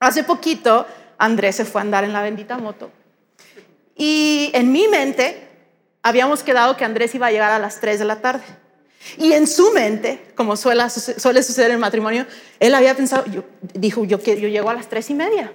hace 0.00 0.24
poquito, 0.24 0.86
Andrés 1.18 1.56
se 1.56 1.64
fue 1.64 1.80
a 1.80 1.84
andar 1.84 2.04
en 2.04 2.12
la 2.12 2.22
bendita 2.22 2.58
moto. 2.58 2.90
Y 3.96 4.50
en 4.54 4.70
mi 4.70 4.88
mente, 4.88 5.48
habíamos 6.02 6.42
quedado 6.42 6.76
que 6.76 6.84
Andrés 6.84 7.14
iba 7.14 7.26
a 7.26 7.30
llegar 7.30 7.50
a 7.50 7.58
las 7.58 7.80
3 7.80 7.98
de 7.98 8.04
la 8.04 8.20
tarde. 8.20 8.44
Y 9.16 9.32
en 9.32 9.46
su 9.46 9.70
mente, 9.72 10.32
como 10.34 10.56
suele, 10.56 10.88
suceder 10.90 11.70
en 11.70 11.80
matrimonio, 11.80 12.26
él 12.60 12.74
había 12.74 12.94
pensado, 12.94 13.24
yo, 13.26 13.44
dijo, 13.74 14.04
yo, 14.04 14.18
yo 14.18 14.48
llego 14.48 14.68
a 14.68 14.74
las 14.74 14.88
tres 14.88 15.08
y 15.10 15.14
media. 15.14 15.52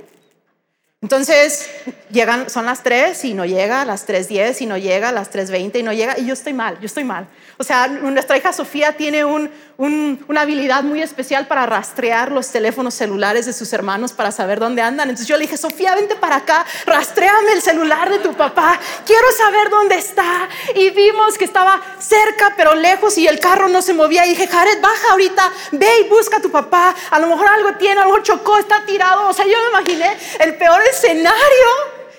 Entonces, 1.03 1.69
llegan, 2.11 2.49
son 2.49 2.65
las 2.65 2.81
3 2.81 3.25
y 3.25 3.33
no 3.33 3.43
llega, 3.43 3.81
a 3.81 3.85
las 3.85 4.07
3.10 4.07 4.61
y 4.61 4.65
no 4.67 4.77
llega, 4.77 5.09
a 5.09 5.11
las 5.11 5.29
3.20 5.33 5.79
y 5.79 5.83
no 5.83 5.91
llega, 5.91 6.17
y 6.17 6.25
yo 6.25 6.33
estoy 6.33 6.53
mal, 6.53 6.79
yo 6.79 6.85
estoy 6.85 7.03
mal. 7.03 7.27
O 7.57 7.63
sea, 7.63 7.87
nuestra 7.87 8.37
hija 8.37 8.53
Sofía 8.53 8.93
tiene 8.93 9.25
una 9.25 10.41
habilidad 10.41 10.81
muy 10.83 11.01
especial 11.01 11.45
para 11.47 11.65
rastrear 11.65 12.31
los 12.31 12.49
teléfonos 12.51 12.93
celulares 12.93 13.45
de 13.45 13.53
sus 13.53 13.71
hermanos 13.73 14.13
para 14.13 14.31
saber 14.31 14.59
dónde 14.59 14.81
andan. 14.81 15.09
Entonces 15.09 15.27
yo 15.27 15.35
le 15.35 15.43
dije, 15.43 15.57
Sofía, 15.57 15.93
vente 15.93 16.15
para 16.15 16.37
acá, 16.37 16.65
rastréame 16.85 17.51
el 17.51 17.61
celular 17.61 18.09
de 18.09 18.19
tu 18.19 18.33
papá, 18.33 18.79
quiero 19.05 19.27
saber 19.37 19.69
dónde 19.69 19.95
está. 19.95 20.47
Y 20.75 20.89
vimos 20.91 21.37
que 21.37 21.45
estaba 21.45 21.81
cerca, 21.99 22.53
pero 22.55 22.75
lejos, 22.75 23.17
y 23.17 23.27
el 23.27 23.39
carro 23.39 23.67
no 23.67 23.81
se 23.81 23.93
movía. 23.93 24.25
Y 24.25 24.29
dije, 24.29 24.47
Jared, 24.47 24.81
baja 24.81 25.11
ahorita, 25.11 25.51
ve 25.73 25.89
y 26.05 26.09
busca 26.09 26.37
a 26.37 26.41
tu 26.41 26.49
papá, 26.49 26.95
a 27.11 27.19
lo 27.19 27.27
mejor 27.27 27.47
algo 27.47 27.73
tiene, 27.73 28.01
a 28.01 28.07
chocó, 28.23 28.57
está 28.57 28.85
tirado. 28.85 29.27
O 29.27 29.33
sea, 29.33 29.45
yo 29.45 29.57
me 29.63 29.79
imaginé 29.79 30.17
el 30.39 30.55
peor 30.55 30.81
escenario 30.93 31.67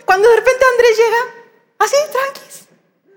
cuando 0.05 0.29
de 0.29 0.37
repente 0.37 0.65
Andrés 0.73 0.99
llega 0.99 1.17
así, 1.79 1.97
tranquis, 2.13 2.69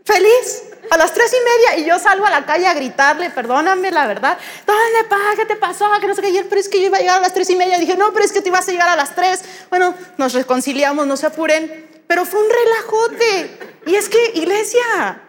feliz, 0.05 0.63
a 0.89 0.97
las 0.97 1.13
tres 1.13 1.33
y 1.33 1.43
media 1.43 1.83
y 1.83 1.89
yo 1.89 1.99
salgo 1.99 2.25
a 2.25 2.29
la 2.29 2.45
calle 2.45 2.67
a 2.67 2.73
gritarle, 2.73 3.29
perdóname, 3.29 3.91
la 3.91 4.07
verdad, 4.07 4.37
¿dónde 4.65 5.03
pa? 5.09 5.17
¿Qué 5.35 5.45
te 5.45 5.55
pasó? 5.55 5.89
Que 5.99 6.07
no 6.07 6.15
sé 6.15 6.21
qué, 6.21 6.27
ayer, 6.27 6.47
pero 6.47 6.61
es 6.61 6.69
que 6.69 6.79
yo 6.79 6.87
iba 6.87 6.97
a 6.97 7.01
llegar 7.01 7.17
a 7.17 7.21
las 7.21 7.33
tres 7.33 7.49
y 7.49 7.55
media. 7.55 7.77
Dije, 7.77 7.97
no, 7.97 8.13
pero 8.13 8.23
es 8.23 8.31
que 8.31 8.41
te 8.41 8.49
ibas 8.49 8.67
a 8.67 8.71
llegar 8.71 8.89
a 8.89 8.95
las 8.95 9.13
tres. 9.15 9.43
Bueno, 9.69 9.93
nos 10.17 10.33
reconciliamos, 10.33 11.05
no 11.05 11.17
se 11.17 11.25
apuren, 11.25 12.03
pero 12.07 12.25
fue 12.25 12.39
un 12.41 12.49
relajote. 12.49 13.59
Y 13.85 13.95
es 13.95 14.07
que, 14.07 14.31
iglesia, 14.35 15.21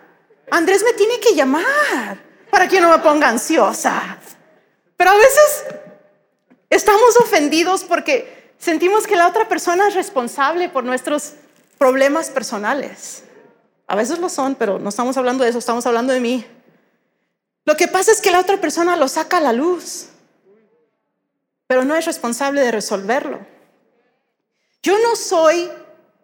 Andrés 0.50 0.84
me 0.84 0.92
tiene 0.92 1.18
que 1.18 1.34
llamar 1.34 2.18
para 2.50 2.68
que 2.68 2.80
no 2.80 2.90
me 2.90 2.98
ponga 2.98 3.28
ansiosa. 3.28 4.18
Pero 4.96 5.10
a 5.10 5.16
veces 5.16 5.64
estamos 6.70 7.16
ofendidos 7.16 7.84
porque 7.84 8.37
sentimos 8.58 9.06
que 9.06 9.16
la 9.16 9.28
otra 9.28 9.48
persona 9.48 9.88
es 9.88 9.94
responsable 9.94 10.68
por 10.68 10.84
nuestros 10.84 11.34
problemas 11.78 12.30
personales. 12.30 13.22
A 13.86 13.96
veces 13.96 14.18
lo 14.18 14.28
son, 14.28 14.54
pero 14.54 14.78
no 14.78 14.90
estamos 14.90 15.16
hablando 15.16 15.44
de 15.44 15.50
eso, 15.50 15.58
estamos 15.58 15.86
hablando 15.86 16.12
de 16.12 16.20
mí. 16.20 16.46
Lo 17.64 17.76
que 17.76 17.88
pasa 17.88 18.12
es 18.12 18.20
que 18.20 18.30
la 18.30 18.40
otra 18.40 18.60
persona 18.60 18.96
lo 18.96 19.08
saca 19.08 19.38
a 19.38 19.40
la 19.40 19.52
luz, 19.52 20.08
pero 21.66 21.84
no 21.84 21.94
es 21.94 22.04
responsable 22.04 22.60
de 22.60 22.70
resolverlo. 22.70 23.40
Yo 24.82 24.98
no 24.98 25.16
soy 25.16 25.70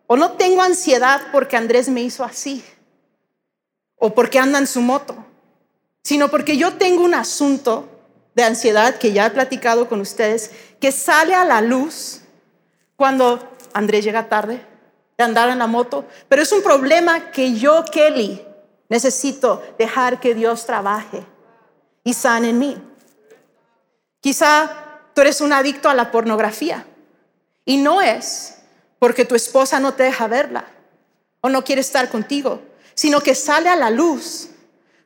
o 0.06 0.16
no 0.16 0.32
tengo 0.32 0.62
ansiedad 0.62 1.22
porque 1.32 1.56
Andrés 1.56 1.88
me 1.88 2.02
hizo 2.02 2.24
así 2.24 2.64
o 3.96 4.14
porque 4.14 4.38
anda 4.38 4.58
en 4.58 4.66
su 4.66 4.80
moto, 4.80 5.16
sino 6.02 6.30
porque 6.30 6.56
yo 6.56 6.74
tengo 6.74 7.02
un 7.02 7.14
asunto 7.14 7.88
de 8.34 8.42
ansiedad 8.42 8.96
que 8.96 9.12
ya 9.12 9.26
he 9.26 9.30
platicado 9.30 9.88
con 9.88 10.00
ustedes, 10.00 10.50
que 10.80 10.92
sale 10.92 11.34
a 11.34 11.44
la 11.44 11.60
luz 11.60 12.23
cuando 12.96 13.56
Andrés 13.72 14.04
llega 14.04 14.28
tarde 14.28 14.64
de 15.16 15.24
andar 15.24 15.48
en 15.48 15.58
la 15.58 15.66
moto, 15.66 16.06
pero 16.28 16.42
es 16.42 16.52
un 16.52 16.62
problema 16.62 17.30
que 17.30 17.54
yo, 17.54 17.84
Kelly, 17.84 18.44
necesito 18.88 19.62
dejar 19.78 20.20
que 20.20 20.34
Dios 20.34 20.66
trabaje 20.66 21.24
y 22.02 22.14
sane 22.14 22.50
en 22.50 22.58
mí. 22.58 22.76
Quizá 24.20 24.70
tú 25.14 25.20
eres 25.20 25.40
un 25.40 25.52
adicto 25.52 25.88
a 25.88 25.94
la 25.94 26.10
pornografía 26.10 26.86
Y 27.66 27.76
no 27.76 28.00
es 28.00 28.56
porque 28.98 29.24
tu 29.24 29.34
esposa 29.34 29.80
no 29.80 29.92
te 29.92 30.02
deja 30.02 30.26
verla 30.28 30.64
o 31.40 31.48
no 31.48 31.62
quiere 31.62 31.82
estar 31.82 32.08
contigo, 32.08 32.62
sino 32.94 33.20
que 33.20 33.34
sale 33.34 33.68
a 33.68 33.76
la 33.76 33.90
luz 33.90 34.48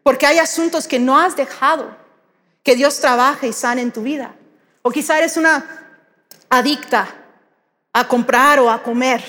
porque 0.02 0.26
hay 0.26 0.38
asuntos 0.38 0.86
que 0.86 0.98
no 0.98 1.18
has 1.18 1.36
dejado 1.36 1.96
que 2.62 2.76
Dios 2.76 3.00
trabaje 3.00 3.48
y 3.48 3.52
sane 3.52 3.82
en 3.82 3.92
tu 3.92 4.02
vida. 4.02 4.34
O 4.82 4.90
quizá 4.90 5.18
eres 5.18 5.36
una 5.36 5.64
adicta 6.48 7.08
a 7.98 8.06
comprar 8.06 8.60
o 8.60 8.70
a 8.70 8.82
comer. 8.82 9.22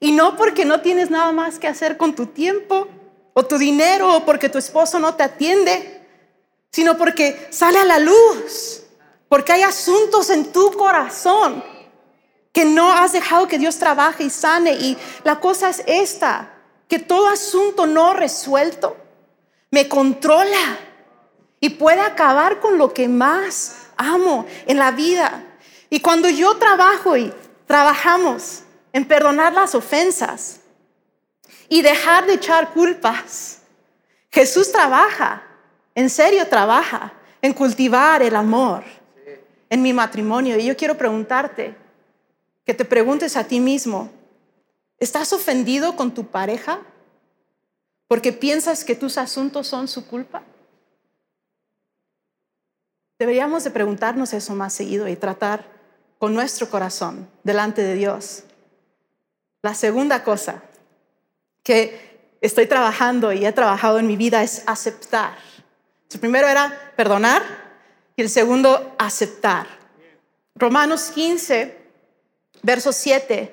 Y 0.00 0.12
no 0.12 0.36
porque 0.36 0.64
no 0.64 0.80
tienes 0.80 1.10
nada 1.10 1.30
más 1.30 1.58
que 1.58 1.68
hacer 1.68 1.96
con 1.96 2.14
tu 2.14 2.26
tiempo 2.26 2.88
o 3.34 3.44
tu 3.44 3.58
dinero 3.58 4.16
o 4.16 4.24
porque 4.24 4.48
tu 4.48 4.58
esposo 4.58 4.98
no 4.98 5.14
te 5.14 5.22
atiende, 5.22 6.04
sino 6.72 6.98
porque 6.98 7.48
sale 7.50 7.78
a 7.78 7.84
la 7.84 7.98
luz, 8.00 8.82
porque 9.28 9.52
hay 9.52 9.62
asuntos 9.62 10.30
en 10.30 10.50
tu 10.52 10.72
corazón 10.72 11.62
que 12.52 12.64
no 12.64 12.90
has 12.90 13.12
dejado 13.12 13.46
que 13.46 13.58
Dios 13.58 13.78
trabaje 13.78 14.24
y 14.24 14.30
sane. 14.30 14.72
Y 14.72 14.98
la 15.22 15.38
cosa 15.38 15.70
es 15.70 15.82
esta, 15.86 16.52
que 16.88 16.98
todo 16.98 17.28
asunto 17.28 17.86
no 17.86 18.14
resuelto 18.14 18.96
me 19.70 19.88
controla 19.88 20.78
y 21.60 21.70
puede 21.70 22.00
acabar 22.00 22.60
con 22.60 22.76
lo 22.76 22.92
que 22.92 23.06
más 23.08 23.86
amo 23.96 24.46
en 24.66 24.78
la 24.78 24.90
vida. 24.90 25.44
Y 25.88 26.00
cuando 26.00 26.28
yo 26.28 26.56
trabajo 26.56 27.16
y 27.16 27.32
trabajamos 27.66 28.62
en 28.92 29.04
perdonar 29.06 29.52
las 29.52 29.74
ofensas 29.74 30.60
y 31.68 31.82
dejar 31.82 32.26
de 32.26 32.34
echar 32.34 32.72
culpas, 32.72 33.60
Jesús 34.30 34.72
trabaja, 34.72 35.42
en 35.94 36.10
serio 36.10 36.46
trabaja, 36.48 37.12
en 37.40 37.52
cultivar 37.52 38.22
el 38.22 38.36
amor 38.36 38.84
en 39.68 39.82
mi 39.82 39.92
matrimonio. 39.92 40.58
Y 40.58 40.66
yo 40.66 40.76
quiero 40.76 40.96
preguntarte, 40.96 41.74
que 42.64 42.74
te 42.74 42.84
preguntes 42.84 43.36
a 43.36 43.44
ti 43.44 43.60
mismo, 43.60 44.10
¿estás 44.98 45.32
ofendido 45.32 45.96
con 45.96 46.14
tu 46.14 46.26
pareja 46.26 46.80
porque 48.06 48.32
piensas 48.32 48.84
que 48.84 48.94
tus 48.94 49.18
asuntos 49.18 49.66
son 49.66 49.88
su 49.88 50.06
culpa? 50.06 50.42
Deberíamos 53.18 53.64
de 53.64 53.70
preguntarnos 53.70 54.32
eso 54.32 54.54
más 54.54 54.72
seguido 54.72 55.08
y 55.08 55.16
tratar 55.16 55.64
con 56.22 56.34
nuestro 56.34 56.70
corazón 56.70 57.28
delante 57.42 57.82
de 57.82 57.94
Dios. 57.94 58.44
La 59.60 59.74
segunda 59.74 60.22
cosa 60.22 60.62
que 61.64 62.36
estoy 62.40 62.68
trabajando 62.68 63.32
y 63.32 63.44
he 63.44 63.50
trabajado 63.50 63.98
en 63.98 64.06
mi 64.06 64.16
vida 64.16 64.44
es 64.44 64.62
aceptar. 64.66 65.36
El 66.12 66.20
primero 66.20 66.46
era 66.46 66.92
perdonar 66.94 67.42
y 68.14 68.22
el 68.22 68.30
segundo 68.30 68.94
aceptar. 69.00 69.66
Romanos 70.54 71.10
15 71.12 71.76
verso 72.62 72.92
7, 72.92 73.52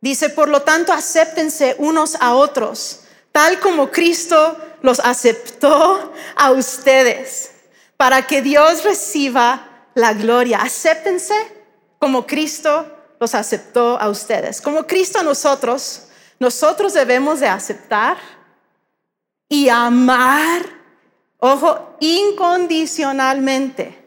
dice, 0.00 0.28
por 0.28 0.48
lo 0.48 0.62
tanto, 0.62 0.92
acéptense 0.92 1.74
unos 1.76 2.14
a 2.20 2.36
otros, 2.36 3.00
tal 3.32 3.58
como 3.58 3.90
Cristo 3.90 4.56
los 4.80 5.00
aceptó 5.00 6.12
a 6.36 6.52
ustedes, 6.52 7.50
para 7.96 8.28
que 8.28 8.42
Dios 8.42 8.84
reciba 8.84 9.88
la 9.96 10.14
gloria. 10.14 10.62
Acéptense 10.62 11.55
como 11.98 12.26
Cristo 12.26 12.86
los 13.18 13.34
aceptó 13.34 14.00
a 14.00 14.08
ustedes. 14.08 14.60
Como 14.60 14.86
Cristo 14.86 15.18
a 15.18 15.22
nosotros, 15.22 16.08
nosotros 16.38 16.92
debemos 16.92 17.40
de 17.40 17.48
aceptar 17.48 18.18
y 19.48 19.68
amar, 19.68 20.62
ojo, 21.38 21.96
incondicionalmente 22.00 23.98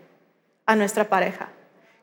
a 0.65 0.75
nuestra 0.75 1.07
pareja. 1.07 1.49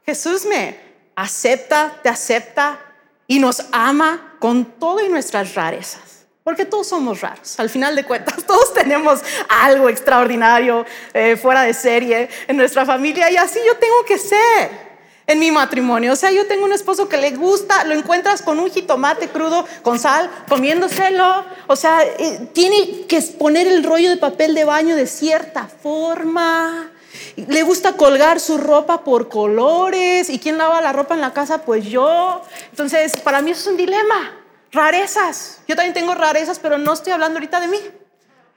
Jesús 0.04 0.44
me 0.46 0.78
acepta, 1.14 2.00
te 2.02 2.08
acepta 2.08 2.78
y 3.26 3.38
nos 3.38 3.66
ama 3.72 4.36
con 4.38 4.64
todo 4.64 5.04
y 5.04 5.08
nuestras 5.08 5.54
rarezas. 5.54 6.26
Porque 6.42 6.64
todos 6.64 6.86
somos 6.86 7.20
raros, 7.20 7.58
al 7.58 7.68
final 7.68 7.96
de 7.96 8.04
cuentas, 8.04 8.44
todos 8.46 8.72
tenemos 8.72 9.20
algo 9.48 9.88
extraordinario 9.88 10.86
eh, 11.12 11.36
fuera 11.36 11.62
de 11.62 11.74
serie 11.74 12.28
en 12.46 12.56
nuestra 12.56 12.86
familia 12.86 13.28
y 13.30 13.36
así 13.36 13.58
yo 13.66 13.76
tengo 13.76 14.04
que 14.06 14.16
ser 14.16 14.85
en 15.26 15.38
mi 15.38 15.50
matrimonio. 15.50 16.12
O 16.12 16.16
sea, 16.16 16.30
yo 16.30 16.46
tengo 16.46 16.64
un 16.64 16.72
esposo 16.72 17.08
que 17.08 17.16
le 17.16 17.32
gusta, 17.32 17.84
lo 17.84 17.94
encuentras 17.94 18.42
con 18.42 18.58
un 18.58 18.70
jitomate 18.70 19.28
crudo, 19.28 19.66
con 19.82 19.98
sal, 19.98 20.30
comiéndoselo. 20.48 21.44
O 21.66 21.76
sea, 21.76 22.02
eh, 22.04 22.48
tiene 22.52 23.06
que 23.06 23.20
poner 23.22 23.66
el 23.66 23.82
rollo 23.82 24.10
de 24.10 24.16
papel 24.16 24.54
de 24.54 24.64
baño 24.64 24.94
de 24.94 25.06
cierta 25.06 25.66
forma. 25.66 26.90
Le 27.36 27.62
gusta 27.62 27.94
colgar 27.94 28.38
su 28.40 28.58
ropa 28.58 29.02
por 29.02 29.28
colores. 29.28 30.30
¿Y 30.30 30.38
quién 30.38 30.58
lava 30.58 30.80
la 30.80 30.92
ropa 30.92 31.14
en 31.14 31.20
la 31.20 31.32
casa? 31.32 31.62
Pues 31.62 31.86
yo. 31.86 32.42
Entonces, 32.70 33.16
para 33.18 33.42
mí 33.42 33.50
eso 33.50 33.62
es 33.62 33.66
un 33.66 33.76
dilema. 33.76 34.42
Rarezas. 34.70 35.60
Yo 35.66 35.74
también 35.74 35.94
tengo 35.94 36.14
rarezas, 36.14 36.58
pero 36.58 36.78
no 36.78 36.92
estoy 36.92 37.12
hablando 37.12 37.38
ahorita 37.38 37.60
de 37.60 37.68
mí. 37.68 37.80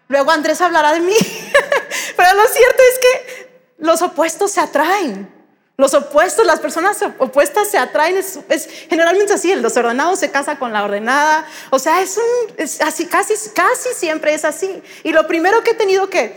Luego 0.07 0.31
Andrés 0.31 0.61
hablará 0.61 0.93
de 0.93 0.99
mí. 0.99 1.13
pero 2.15 2.33
lo 2.33 2.47
cierto 2.47 2.83
es 2.93 2.99
que 2.99 3.49
los 3.79 4.01
opuestos 4.01 4.51
se 4.51 4.59
atraen. 4.59 5.38
Los 5.79 5.93
opuestos, 5.93 6.45
las 6.45 6.59
personas 6.59 7.01
opuestas 7.19 7.69
se 7.71 7.77
atraen, 7.77 8.17
es, 8.17 8.69
generalmente 8.89 9.31
así, 9.31 9.49
el 9.49 9.61
desordenado 9.61 10.13
se 10.17 10.29
casa 10.29 10.59
con 10.59 10.73
la 10.73 10.83
ordenada, 10.83 11.47
o 11.69 11.79
sea, 11.79 12.01
es, 12.01 12.19
es 12.57 12.81
así, 12.81 13.05
casi, 13.05 13.33
casi 13.55 13.87
siempre 13.95 14.33
es 14.33 14.43
así. 14.43 14.83
Y 15.05 15.13
lo 15.13 15.25
primero 15.25 15.63
que 15.63 15.71
he 15.71 15.75
tenido 15.75 16.09
que 16.09 16.35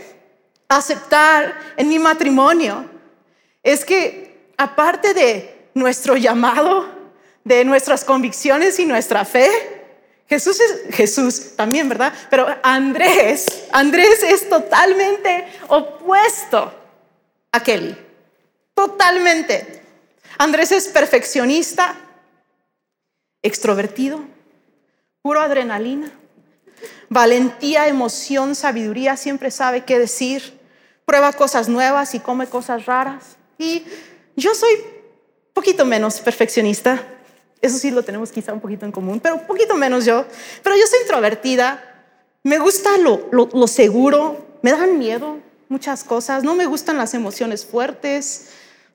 aceptar 0.69 1.59
en 1.75 1.89
mi 1.89 1.99
matrimonio 1.99 2.89
es 3.63 3.83
que 3.83 4.47
aparte 4.55 5.13
de 5.13 5.67
nuestro 5.73 6.15
llamado, 6.15 6.87
de 7.43 7.65
nuestras 7.65 8.05
convicciones 8.05 8.79
y 8.79 8.85
nuestra 8.85 9.25
fe, 9.25 9.49
Jesús 10.25 10.57
es 10.61 10.95
Jesús 10.95 11.57
también, 11.57 11.89
¿verdad? 11.89 12.13
Pero 12.29 12.47
Andrés, 12.63 13.45
Andrés 13.73 14.23
es 14.23 14.47
totalmente 14.47 15.45
opuesto 15.67 16.73
a 17.51 17.59
Kelly. 17.61 18.02
Totalmente. 18.73 19.81
Andrés 20.37 20.71
es 20.71 20.87
perfeccionista, 20.87 21.95
extrovertido, 23.41 24.21
puro 25.21 25.41
adrenalina, 25.41 26.11
valentía, 27.09 27.87
emoción, 27.87 28.55
sabiduría, 28.55 29.15
siempre 29.15 29.51
sabe 29.51 29.83
qué 29.83 29.99
decir 29.99 30.59
prueba 31.05 31.33
cosas 31.33 31.69
nuevas 31.69 32.15
y 32.15 32.19
come 32.19 32.47
cosas 32.47 32.85
raras. 32.85 33.37
Y 33.57 33.83
yo 34.35 34.55
soy 34.55 34.71
poquito 35.53 35.85
menos 35.85 36.19
perfeccionista. 36.19 37.01
Eso 37.61 37.77
sí 37.77 37.91
lo 37.91 38.03
tenemos 38.03 38.31
quizá 38.31 38.53
un 38.53 38.59
poquito 38.59 38.85
en 38.85 38.91
común, 38.91 39.19
pero 39.19 39.35
un 39.35 39.47
poquito 39.47 39.75
menos 39.75 40.05
yo. 40.05 40.25
Pero 40.63 40.75
yo 40.75 40.85
soy 40.87 40.99
introvertida. 41.01 41.81
Me 42.43 42.57
gusta 42.57 42.97
lo, 42.97 43.29
lo, 43.31 43.67
seguro. 43.67 44.57
Me 44.61 44.71
dan 44.71 44.97
miedo 44.97 45.37
muchas 45.69 46.03
cosas. 46.03 46.43
No 46.43 46.55
me 46.55 46.65
gustan 46.65 46.97
las 46.97 47.13
emociones 47.13 47.65
fuertes. 47.65 48.49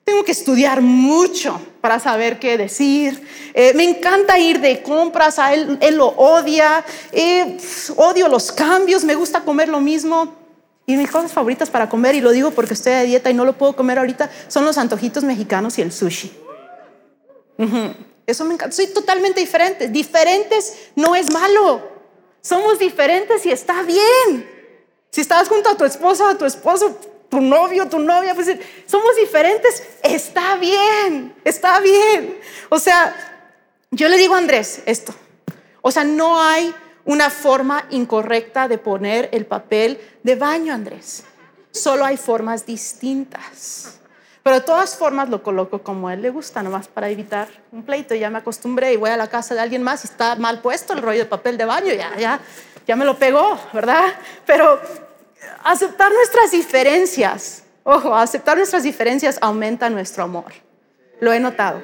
Tengo 0.09 0.23
que 0.23 0.31
estudiar 0.31 0.81
mucho 0.81 1.61
para 1.81 1.99
saber 1.99 2.39
qué 2.39 2.57
decir. 2.57 3.21
Eh, 3.53 3.73
me 3.75 3.83
encanta 3.83 4.39
ir 4.39 4.59
de 4.59 4.81
compras, 4.81 5.37
a 5.37 5.53
él, 5.53 5.77
él 5.81 5.97
lo 5.97 6.07
odia. 6.07 6.83
Eh, 7.11 7.57
odio 7.95 8.27
los 8.27 8.51
cambios, 8.51 9.03
me 9.03 9.13
gusta 9.13 9.41
comer 9.41 9.69
lo 9.69 9.79
mismo. 9.79 10.33
Y 10.87 10.97
mis 10.97 11.11
cosas 11.11 11.31
favoritas 11.31 11.69
para 11.69 11.87
comer, 11.87 12.15
y 12.15 12.21
lo 12.21 12.31
digo 12.31 12.49
porque 12.49 12.73
estoy 12.73 12.93
de 12.93 13.03
dieta 13.03 13.29
y 13.29 13.35
no 13.35 13.45
lo 13.45 13.55
puedo 13.55 13.75
comer 13.75 13.99
ahorita, 13.99 14.31
son 14.47 14.65
los 14.65 14.79
antojitos 14.79 15.23
mexicanos 15.23 15.77
y 15.77 15.83
el 15.83 15.91
sushi. 15.91 16.31
Eso 18.25 18.45
me 18.45 18.55
encanta. 18.55 18.75
Soy 18.75 18.87
totalmente 18.87 19.39
diferente. 19.39 19.89
Diferentes 19.89 20.89
no 20.95 21.15
es 21.15 21.29
malo. 21.29 21.87
Somos 22.41 22.79
diferentes 22.79 23.45
y 23.45 23.51
está 23.51 23.83
bien. 23.83 24.49
Si 25.11 25.21
estás 25.21 25.47
junto 25.47 25.69
a 25.69 25.77
tu 25.77 25.85
esposa, 25.85 26.31
a 26.31 26.35
tu 26.35 26.45
esposo, 26.45 26.97
tu 27.29 27.41
novio, 27.41 27.87
tu 27.87 27.99
novia, 27.99 28.33
pues 28.33 28.47
somos 28.85 29.15
diferentes, 29.15 29.83
está 30.03 30.55
bien, 30.57 31.35
está 31.43 31.79
bien. 31.79 32.39
O 32.69 32.79
sea, 32.79 33.15
yo 33.91 34.07
le 34.09 34.17
digo 34.17 34.35
a 34.35 34.39
Andrés 34.39 34.81
esto. 34.85 35.13
O 35.81 35.91
sea, 35.91 36.03
no 36.03 36.41
hay 36.41 36.73
una 37.05 37.29
forma 37.29 37.85
incorrecta 37.89 38.67
de 38.67 38.77
poner 38.77 39.29
el 39.31 39.45
papel 39.45 39.99
de 40.23 40.35
baño, 40.35 40.73
Andrés. 40.73 41.23
Solo 41.71 42.05
hay 42.05 42.17
formas 42.17 42.65
distintas. 42.65 43.99
Pero 44.43 44.55
de 44.57 44.61
todas 44.61 44.95
formas 44.97 45.29
lo 45.29 45.43
coloco 45.43 45.83
como 45.83 46.07
a 46.07 46.13
él 46.13 46.21
le 46.21 46.29
gusta, 46.29 46.63
nomás 46.63 46.87
para 46.87 47.09
evitar 47.09 47.47
un 47.71 47.83
pleito. 47.83 48.15
Ya 48.15 48.29
me 48.29 48.39
acostumbré 48.39 48.93
y 48.93 48.97
voy 48.97 49.09
a 49.09 49.17
la 49.17 49.27
casa 49.27 49.53
de 49.53 49.61
alguien 49.61 49.83
más 49.83 50.03
y 50.03 50.07
está 50.07 50.35
mal 50.35 50.61
puesto 50.61 50.93
el 50.93 51.01
rollo 51.01 51.19
de 51.19 51.25
papel 51.25 51.57
de 51.57 51.65
baño, 51.65 51.93
ya, 51.93 52.15
ya, 52.17 52.39
ya 52.87 52.95
me 52.95 53.05
lo 53.05 53.17
pegó, 53.17 53.59
¿verdad? 53.73 54.05
Pero 54.45 54.79
aceptar 55.63 56.11
nuestras 56.11 56.51
diferencias, 56.51 57.63
ojo, 57.83 58.15
aceptar 58.15 58.57
nuestras 58.57 58.83
diferencias 58.83 59.37
aumenta 59.41 59.89
nuestro 59.89 60.23
amor. 60.23 60.51
Lo 61.19 61.33
he 61.33 61.39
notado. 61.39 61.83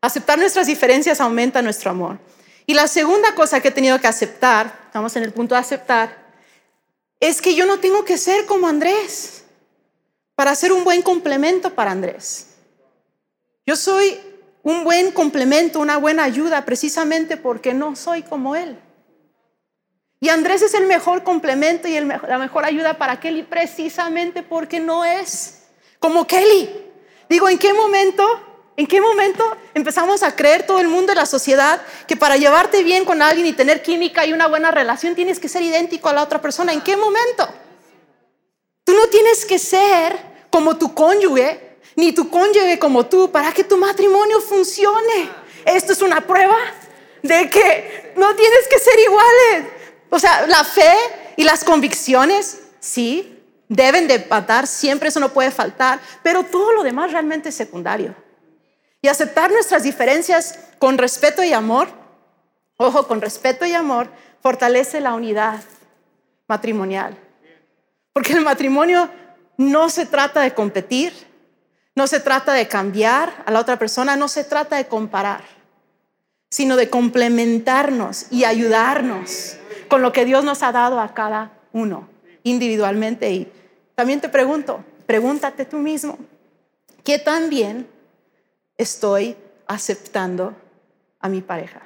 Aceptar 0.00 0.38
nuestras 0.38 0.66
diferencias 0.66 1.20
aumenta 1.20 1.62
nuestro 1.62 1.90
amor. 1.90 2.18
Y 2.66 2.74
la 2.74 2.86
segunda 2.86 3.34
cosa 3.34 3.60
que 3.60 3.68
he 3.68 3.72
tenido 3.72 3.98
que 4.00 4.06
aceptar, 4.06 4.80
estamos 4.86 5.16
en 5.16 5.24
el 5.24 5.32
punto 5.32 5.54
de 5.54 5.60
aceptar, 5.60 6.28
es 7.20 7.40
que 7.40 7.54
yo 7.54 7.66
no 7.66 7.78
tengo 7.78 8.04
que 8.04 8.18
ser 8.18 8.46
como 8.46 8.68
Andrés 8.68 9.44
para 10.34 10.54
ser 10.54 10.72
un 10.72 10.84
buen 10.84 11.02
complemento 11.02 11.74
para 11.74 11.90
Andrés. 11.90 12.48
Yo 13.66 13.74
soy 13.74 14.20
un 14.62 14.84
buen 14.84 15.10
complemento, 15.12 15.80
una 15.80 15.96
buena 15.96 16.24
ayuda, 16.24 16.64
precisamente 16.64 17.36
porque 17.36 17.74
no 17.74 17.96
soy 17.96 18.22
como 18.22 18.54
Él. 18.54 18.78
Y 20.20 20.30
Andrés 20.30 20.62
es 20.62 20.74
el 20.74 20.86
mejor 20.86 21.22
complemento 21.22 21.86
y 21.86 22.00
la 22.00 22.38
mejor 22.38 22.64
ayuda 22.64 22.98
para 22.98 23.20
Kelly, 23.20 23.44
precisamente 23.44 24.42
porque 24.42 24.80
no 24.80 25.04
es 25.04 25.62
como 26.00 26.26
Kelly. 26.26 26.68
Digo, 27.28 27.48
¿en 27.48 27.58
qué 27.58 27.72
momento? 27.72 28.24
¿En 28.76 28.86
qué 28.86 29.00
momento 29.00 29.44
empezamos 29.74 30.22
a 30.22 30.34
creer 30.34 30.66
todo 30.66 30.80
el 30.80 30.88
mundo 30.88 31.08
de 31.12 31.16
la 31.16 31.26
sociedad 31.26 31.80
que 32.06 32.16
para 32.16 32.36
llevarte 32.36 32.82
bien 32.82 33.04
con 33.04 33.22
alguien 33.22 33.46
y 33.46 33.52
tener 33.52 33.82
química 33.82 34.24
y 34.24 34.32
una 34.32 34.46
buena 34.46 34.70
relación 34.70 35.14
tienes 35.14 35.40
que 35.40 35.48
ser 35.48 35.62
idéntico 35.62 36.08
a 36.08 36.12
la 36.12 36.22
otra 36.22 36.40
persona? 36.40 36.72
¿En 36.72 36.80
qué 36.80 36.96
momento? 36.96 37.48
Tú 38.84 38.94
no 38.94 39.06
tienes 39.08 39.44
que 39.44 39.58
ser 39.58 40.16
como 40.50 40.76
tu 40.76 40.94
cónyuge, 40.94 41.78
ni 41.96 42.12
tu 42.12 42.28
cónyuge 42.28 42.78
como 42.78 43.06
tú, 43.06 43.30
para 43.30 43.52
que 43.52 43.64
tu 43.64 43.76
matrimonio 43.76 44.40
funcione. 44.40 45.28
Esto 45.64 45.92
es 45.92 46.00
una 46.00 46.20
prueba 46.20 46.56
de 47.22 47.50
que 47.50 48.12
no 48.16 48.34
tienes 48.34 48.68
que 48.68 48.78
ser 48.78 48.98
iguales. 48.98 49.77
O 50.10 50.18
sea, 50.18 50.46
la 50.46 50.64
fe 50.64 50.92
y 51.36 51.44
las 51.44 51.64
convicciones, 51.64 52.60
sí, 52.80 53.38
deben 53.68 54.08
de 54.08 54.18
patar, 54.18 54.66
siempre 54.66 55.08
eso 55.08 55.20
no 55.20 55.28
puede 55.30 55.50
faltar, 55.50 56.00
pero 56.22 56.44
todo 56.44 56.72
lo 56.72 56.82
demás 56.82 57.12
realmente 57.12 57.50
es 57.50 57.54
secundario. 57.54 58.14
Y 59.02 59.08
aceptar 59.08 59.50
nuestras 59.50 59.82
diferencias 59.82 60.58
con 60.78 60.98
respeto 60.98 61.44
y 61.44 61.52
amor, 61.52 61.88
ojo, 62.76 63.06
con 63.06 63.20
respeto 63.20 63.66
y 63.66 63.74
amor, 63.74 64.10
fortalece 64.42 65.00
la 65.00 65.14
unidad 65.14 65.60
matrimonial. 66.48 67.16
Porque 68.12 68.32
el 68.32 68.40
matrimonio 68.40 69.10
no 69.56 69.90
se 69.90 70.06
trata 70.06 70.40
de 70.40 70.54
competir, 70.54 71.12
no 71.94 72.06
se 72.06 72.20
trata 72.20 72.54
de 72.54 72.66
cambiar 72.66 73.44
a 73.44 73.50
la 73.50 73.60
otra 73.60 73.78
persona, 73.78 74.16
no 74.16 74.28
se 74.28 74.44
trata 74.44 74.76
de 74.76 74.86
comparar, 74.86 75.44
sino 76.50 76.76
de 76.76 76.88
complementarnos 76.88 78.26
y 78.30 78.44
ayudarnos 78.44 79.57
con 79.88 80.02
lo 80.02 80.12
que 80.12 80.24
Dios 80.24 80.44
nos 80.44 80.62
ha 80.62 80.72
dado 80.72 81.00
a 81.00 81.14
cada 81.14 81.52
uno 81.72 82.08
individualmente. 82.42 83.30
Y 83.30 83.52
también 83.94 84.20
te 84.20 84.28
pregunto, 84.28 84.84
pregúntate 85.06 85.64
tú 85.64 85.78
mismo, 85.78 86.18
¿qué 87.04 87.18
tan 87.18 87.50
bien 87.50 87.88
estoy 88.76 89.36
aceptando 89.66 90.54
a 91.20 91.28
mi 91.28 91.40
pareja? 91.40 91.82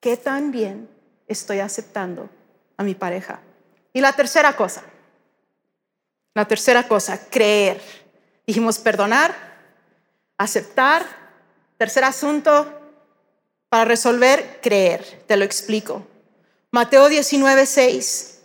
¿Qué 0.00 0.16
tan 0.16 0.52
bien 0.52 0.88
estoy 1.26 1.58
aceptando 1.58 2.28
a 2.76 2.84
mi 2.84 2.94
pareja? 2.94 3.40
Y 3.92 4.00
la 4.00 4.12
tercera 4.12 4.54
cosa, 4.54 4.82
la 6.34 6.44
tercera 6.44 6.86
cosa, 6.86 7.28
creer. 7.28 7.80
Dijimos 8.46 8.78
perdonar, 8.78 9.34
aceptar. 10.36 11.04
Tercer 11.76 12.04
asunto 12.04 12.66
para 13.68 13.84
resolver, 13.84 14.60
creer. 14.60 15.24
Te 15.26 15.36
lo 15.36 15.44
explico. 15.44 16.06
Mateo 16.70 17.08
19, 17.08 17.64
6. 17.64 18.40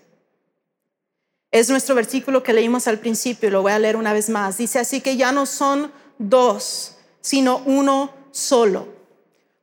Es 1.51 1.69
nuestro 1.69 1.93
versículo 1.93 2.41
que 2.41 2.53
leímos 2.53 2.87
al 2.87 2.99
principio, 2.99 3.49
lo 3.49 3.61
voy 3.61 3.73
a 3.73 3.79
leer 3.79 3.95
una 3.95 4.13
vez 4.13 4.29
más. 4.29 4.57
Dice 4.57 4.79
así 4.79 5.01
que 5.01 5.17
ya 5.17 5.31
no 5.31 5.45
son 5.45 5.91
dos, 6.17 6.97
sino 7.21 7.57
uno 7.65 8.13
solo. 8.31 8.87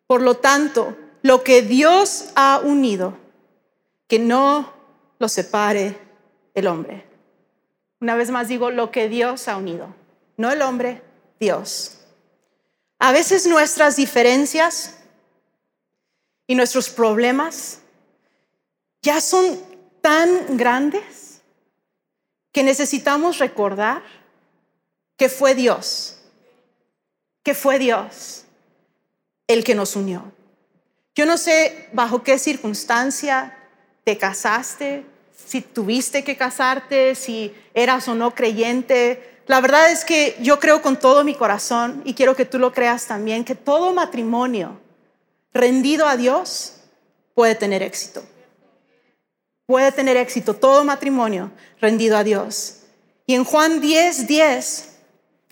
Por 0.07 0.23
lo 0.23 0.37
tanto, 0.37 0.96
lo 1.23 1.42
que 1.42 1.62
Dios 1.62 2.27
ha 2.35 2.61
unido, 2.62 3.16
que 4.07 4.18
no 4.18 4.73
lo 5.18 5.29
separe 5.29 5.99
el 6.55 6.66
hombre. 6.66 7.07
Una 8.01 8.14
vez 8.14 8.31
más 8.31 8.49
digo, 8.49 8.70
lo 8.70 8.90
que 8.90 9.09
Dios 9.09 9.49
ha 9.49 9.57
unido, 9.57 9.94
no 10.37 10.53
el 10.53 10.62
hombre, 10.62 11.03
Dios. 11.38 11.99
A 12.99 13.12
veces 13.12 13.46
nuestras 13.46 13.96
diferencias 13.96 14.96
y 16.46 16.55
nuestros 16.55 16.90
problemas 16.90 17.81
ya 19.03 19.21
son 19.21 19.59
tan 20.01 20.57
grandes 20.57 21.41
que 22.53 22.63
necesitamos 22.63 23.39
recordar 23.39 24.03
que 25.17 25.29
fue 25.29 25.55
Dios, 25.55 26.19
que 27.43 27.55
fue 27.55 27.79
Dios 27.79 28.45
el 29.47 29.65
que 29.65 29.75
nos 29.75 29.97
unió. 29.97 30.33
Yo 31.15 31.27
no 31.27 31.37
sé 31.37 31.89
bajo 31.93 32.23
qué 32.23 32.39
circunstancia 32.39 33.57
te 34.05 34.17
casaste, 34.17 35.05
si 35.35 35.61
tuviste 35.61 36.25
que 36.25 36.37
casarte, 36.37 37.15
si 37.15 37.55
eras 37.75 38.09
o 38.09 38.15
no 38.15 38.35
creyente. 38.35 39.43
La 39.47 39.61
verdad 39.61 39.91
es 39.91 40.05
que 40.05 40.37
yo 40.41 40.61
creo 40.61 40.83
con 40.83 40.99
todo 40.99 41.25
mi 41.25 41.35
corazón 41.35 42.03
y 42.05 42.15
quiero 42.15 42.37
que 42.37 42.45
tú 42.45 42.59
lo 42.59 42.73
creas 42.73 43.07
también, 43.07 43.45
que 43.45 43.55
todo 43.55 43.93
matrimonio 43.93 44.79
rendido 45.53 46.07
a 46.07 46.17
Dios 46.17 46.75
puede 47.35 47.55
tener 47.55 47.83
éxito 47.83 48.23
puede 49.70 49.92
tener 49.92 50.16
éxito 50.16 50.54
todo 50.54 50.83
matrimonio 50.83 51.52
rendido 51.80 52.16
a 52.16 52.24
Dios. 52.24 52.80
Y 53.24 53.37
en 53.37 53.44
Juan 53.44 53.80
10, 53.80 54.26
10, 54.26 54.88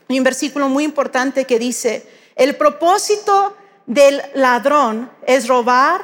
hay 0.09 0.19
un 0.19 0.25
versículo 0.25 0.69
muy 0.69 0.83
importante 0.83 1.45
que 1.45 1.61
dice, 1.61 2.05
el 2.35 2.57
propósito 2.57 3.57
del 3.87 4.21
ladrón 4.35 5.09
es 5.25 5.47
robar 5.47 6.01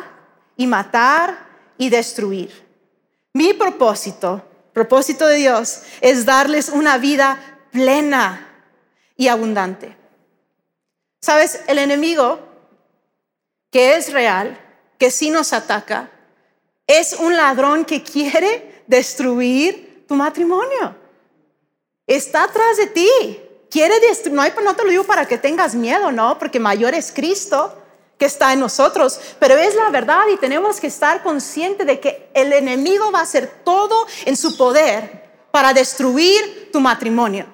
y 0.56 0.68
matar 0.68 1.44
y 1.76 1.90
destruir. 1.90 2.52
Mi 3.32 3.52
propósito, 3.52 4.46
propósito 4.72 5.26
de 5.26 5.38
Dios, 5.38 5.82
es 6.00 6.24
darles 6.24 6.68
una 6.68 6.98
vida 6.98 7.66
plena 7.72 8.62
y 9.16 9.26
abundante. 9.26 9.96
Sabes, 11.20 11.62
el 11.66 11.78
enemigo, 11.78 12.38
que 13.72 13.96
es 13.96 14.12
real, 14.12 14.56
que 15.00 15.10
sí 15.10 15.30
nos 15.30 15.52
ataca, 15.52 16.12
es 16.86 17.14
un 17.14 17.36
ladrón 17.36 17.84
que 17.84 18.02
quiere 18.02 18.84
destruir 18.86 20.04
tu 20.06 20.14
matrimonio. 20.14 20.94
Está 22.06 22.44
atrás 22.44 22.76
de 22.76 22.86
ti. 22.88 23.40
Quiere 23.70 23.98
destruir, 24.00 24.36
no, 24.36 24.62
no 24.62 24.76
te 24.76 24.84
lo 24.84 24.90
digo 24.90 25.04
para 25.04 25.26
que 25.26 25.38
tengas 25.38 25.74
miedo, 25.74 26.12
no, 26.12 26.38
porque 26.38 26.60
mayor 26.60 26.94
es 26.94 27.10
Cristo 27.10 27.76
que 28.18 28.26
está 28.26 28.52
en 28.52 28.60
nosotros, 28.60 29.18
pero 29.40 29.56
es 29.56 29.74
la 29.74 29.90
verdad 29.90 30.22
y 30.32 30.36
tenemos 30.36 30.78
que 30.78 30.86
estar 30.86 31.22
conscientes 31.24 31.84
de 31.84 31.98
que 31.98 32.30
el 32.34 32.52
enemigo 32.52 33.10
va 33.10 33.20
a 33.20 33.22
hacer 33.22 33.48
todo 33.64 34.06
en 34.24 34.36
su 34.36 34.56
poder 34.56 35.24
para 35.50 35.72
destruir 35.72 36.70
tu 36.72 36.80
matrimonio. 36.80 37.46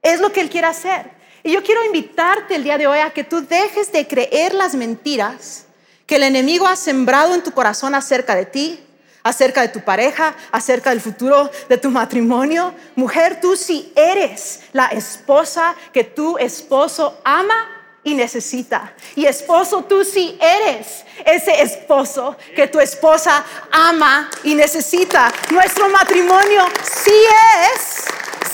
Es 0.00 0.20
lo 0.20 0.32
que 0.32 0.40
él 0.40 0.48
quiere 0.48 0.68
hacer. 0.68 1.10
Y 1.42 1.52
yo 1.52 1.62
quiero 1.62 1.84
invitarte 1.84 2.54
el 2.54 2.64
día 2.64 2.78
de 2.78 2.86
hoy 2.86 3.00
a 3.00 3.10
que 3.10 3.24
tú 3.24 3.46
dejes 3.46 3.92
de 3.92 4.06
creer 4.06 4.54
las 4.54 4.74
mentiras 4.74 5.66
que 6.10 6.16
el 6.16 6.24
enemigo 6.24 6.66
ha 6.66 6.74
sembrado 6.74 7.36
en 7.36 7.42
tu 7.44 7.52
corazón 7.52 7.94
acerca 7.94 8.34
de 8.34 8.44
ti, 8.44 8.84
acerca 9.22 9.60
de 9.60 9.68
tu 9.68 9.80
pareja, 9.82 10.34
acerca 10.50 10.90
del 10.90 11.00
futuro 11.00 11.48
de 11.68 11.78
tu 11.78 11.88
matrimonio. 11.88 12.74
Mujer, 12.96 13.40
tú 13.40 13.54
sí 13.54 13.92
eres 13.94 14.58
la 14.72 14.86
esposa 14.86 15.76
que 15.92 16.02
tu 16.02 16.36
esposo 16.36 17.20
ama 17.22 17.68
y 18.02 18.14
necesita. 18.14 18.92
Y 19.14 19.24
esposo, 19.24 19.84
tú 19.84 20.04
sí 20.04 20.36
eres 20.40 21.04
ese 21.24 21.62
esposo 21.62 22.36
que 22.56 22.66
tu 22.66 22.80
esposa 22.80 23.44
ama 23.70 24.28
y 24.42 24.56
necesita. 24.56 25.32
Nuestro 25.52 25.88
matrimonio 25.90 26.64
sí 26.82 27.22
es, 27.72 28.04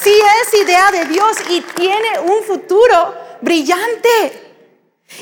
sí 0.03 0.13
es 0.43 0.61
idea 0.61 0.91
de 0.91 1.07
Dios 1.07 1.39
y 1.49 1.63
tiene 1.63 2.19
un 2.19 2.45
futuro 2.45 3.15
brillante. 3.41 4.43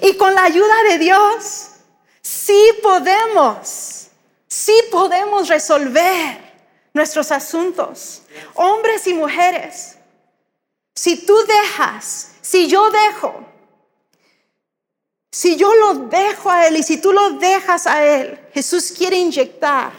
Y 0.03 0.17
con 0.17 0.35
la 0.35 0.43
ayuda 0.43 0.83
de 0.89 0.99
Dios, 0.99 1.71
sí 2.25 2.73
podemos, 2.83 4.09
sí 4.49 4.73
podemos 4.91 5.47
resolver 5.49 6.39
nuestros 6.95 7.31
asuntos, 7.31 8.23
hombres 8.55 9.07
y 9.07 9.15
mujeres. 9.15 9.99
Si 10.95 11.27
tú 11.27 11.37
dejas, 11.47 12.33
si 12.41 12.67
yo 12.67 12.91
dejo, 12.91 13.45
si 15.31 15.57
yo 15.57 15.75
lo 15.75 15.95
dejo 16.07 16.51
a 16.51 16.67
Él 16.67 16.77
y 16.77 16.83
si 16.83 16.97
tú 16.97 17.13
lo 17.13 17.31
dejas 17.31 17.87
a 17.87 18.05
Él, 18.05 18.41
Jesús 18.55 18.93
quiere 18.97 19.17
inyectar, 19.17 19.93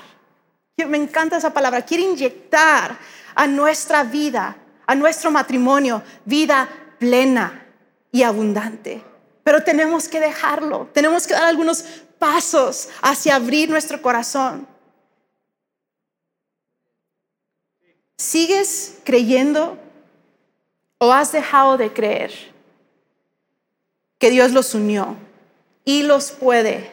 me 0.78 0.98
encanta 0.98 1.38
esa 1.38 1.54
palabra, 1.54 1.84
quiere 1.84 2.04
inyectar 2.04 2.98
a 3.36 3.46
nuestra 3.46 4.04
vida, 4.04 4.58
a 4.88 4.96
nuestro 4.96 5.30
matrimonio, 5.30 6.02
vida 6.24 6.68
plena 6.98 7.68
y 8.12 8.24
abundante. 8.24 9.04
Pero 9.44 9.64
tenemos 9.64 10.08
que 10.08 10.20
dejarlo, 10.20 10.90
tenemos 10.92 11.28
que 11.28 11.34
dar 11.34 11.44
algunos 11.44 11.86
pasos 12.20 12.90
hacia 13.02 13.36
abrir 13.36 13.70
nuestro 13.70 14.02
corazón. 14.02 14.68
¿Sigues 18.18 19.00
creyendo 19.04 19.78
o 20.98 21.12
has 21.12 21.32
dejado 21.32 21.78
de 21.78 21.92
creer 21.92 22.32
que 24.18 24.30
Dios 24.30 24.52
los 24.52 24.74
unió 24.74 25.18
y 25.84 26.04
los 26.04 26.32
puede 26.32 26.92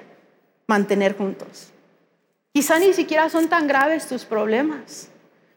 mantener 0.66 1.16
juntos? 1.16 1.68
Quizá 2.52 2.78
ni 2.78 2.92
siquiera 2.92 3.30
son 3.30 3.48
tan 3.48 3.66
graves 3.66 4.08
tus 4.08 4.24
problemas, 4.24 5.08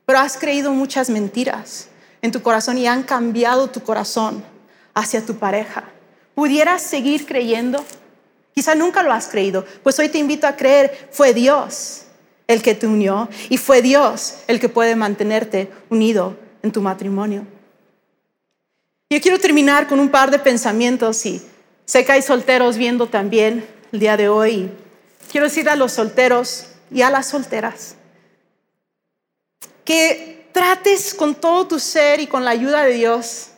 pero 0.05 0.19
has 0.19 0.37
creído 0.37 0.71
muchas 0.71 1.09
mentiras 1.09 1.89
en 2.21 2.31
tu 2.31 2.41
corazón 2.41 2.77
y 2.77 2.87
han 2.87 3.03
cambiado 3.03 3.69
tu 3.69 3.81
corazón 3.81 4.43
hacia 4.93 5.25
tu 5.25 5.35
pareja. 5.35 5.83
¿Pudieras 6.35 6.81
seguir 6.81 7.25
creyendo? 7.25 7.83
Quizá 8.55 8.73
nunca 8.73 9.03
lo 9.03 9.11
has 9.11 9.27
creído, 9.27 9.65
pues 9.83 9.99
hoy 9.99 10.07
te 10.07 10.17
invito 10.17 10.47
a 10.47 10.55
creer, 10.55 11.09
fue 11.11 11.33
Dios 11.33 12.03
el 12.47 12.61
que 12.61 12.73
te 12.73 12.87
unió 12.87 13.27
y 13.49 13.57
fue 13.57 13.81
Dios 13.81 14.35
el 14.47 14.61
que 14.61 14.69
puede 14.69 14.95
mantenerte 14.95 15.69
unido 15.89 16.37
en 16.63 16.71
tu 16.71 16.81
matrimonio. 16.81 17.45
Yo 19.09 19.19
quiero 19.19 19.39
terminar 19.39 19.87
con 19.87 19.99
un 19.99 20.09
par 20.09 20.31
de 20.31 20.39
pensamientos 20.39 21.25
y 21.25 21.41
sé 21.83 22.05
que 22.05 22.13
hay 22.13 22.21
solteros 22.21 22.77
viendo 22.77 23.07
también 23.07 23.67
el 23.91 23.99
día 23.99 24.15
de 24.15 24.29
hoy. 24.29 24.71
Quiero 25.29 25.47
decir 25.47 25.67
a 25.69 25.75
los 25.75 25.91
solteros 25.91 26.67
y 26.89 27.01
a 27.01 27.09
las 27.09 27.27
solteras 27.27 27.95
que 29.83 30.47
trates 30.53 31.13
con 31.13 31.35
todo 31.35 31.67
tu 31.67 31.79
ser 31.79 32.21
y 32.21 32.27
con 32.27 32.45
la 32.45 32.51
ayuda 32.51 32.85
de 32.85 32.93
Dios 32.93 33.49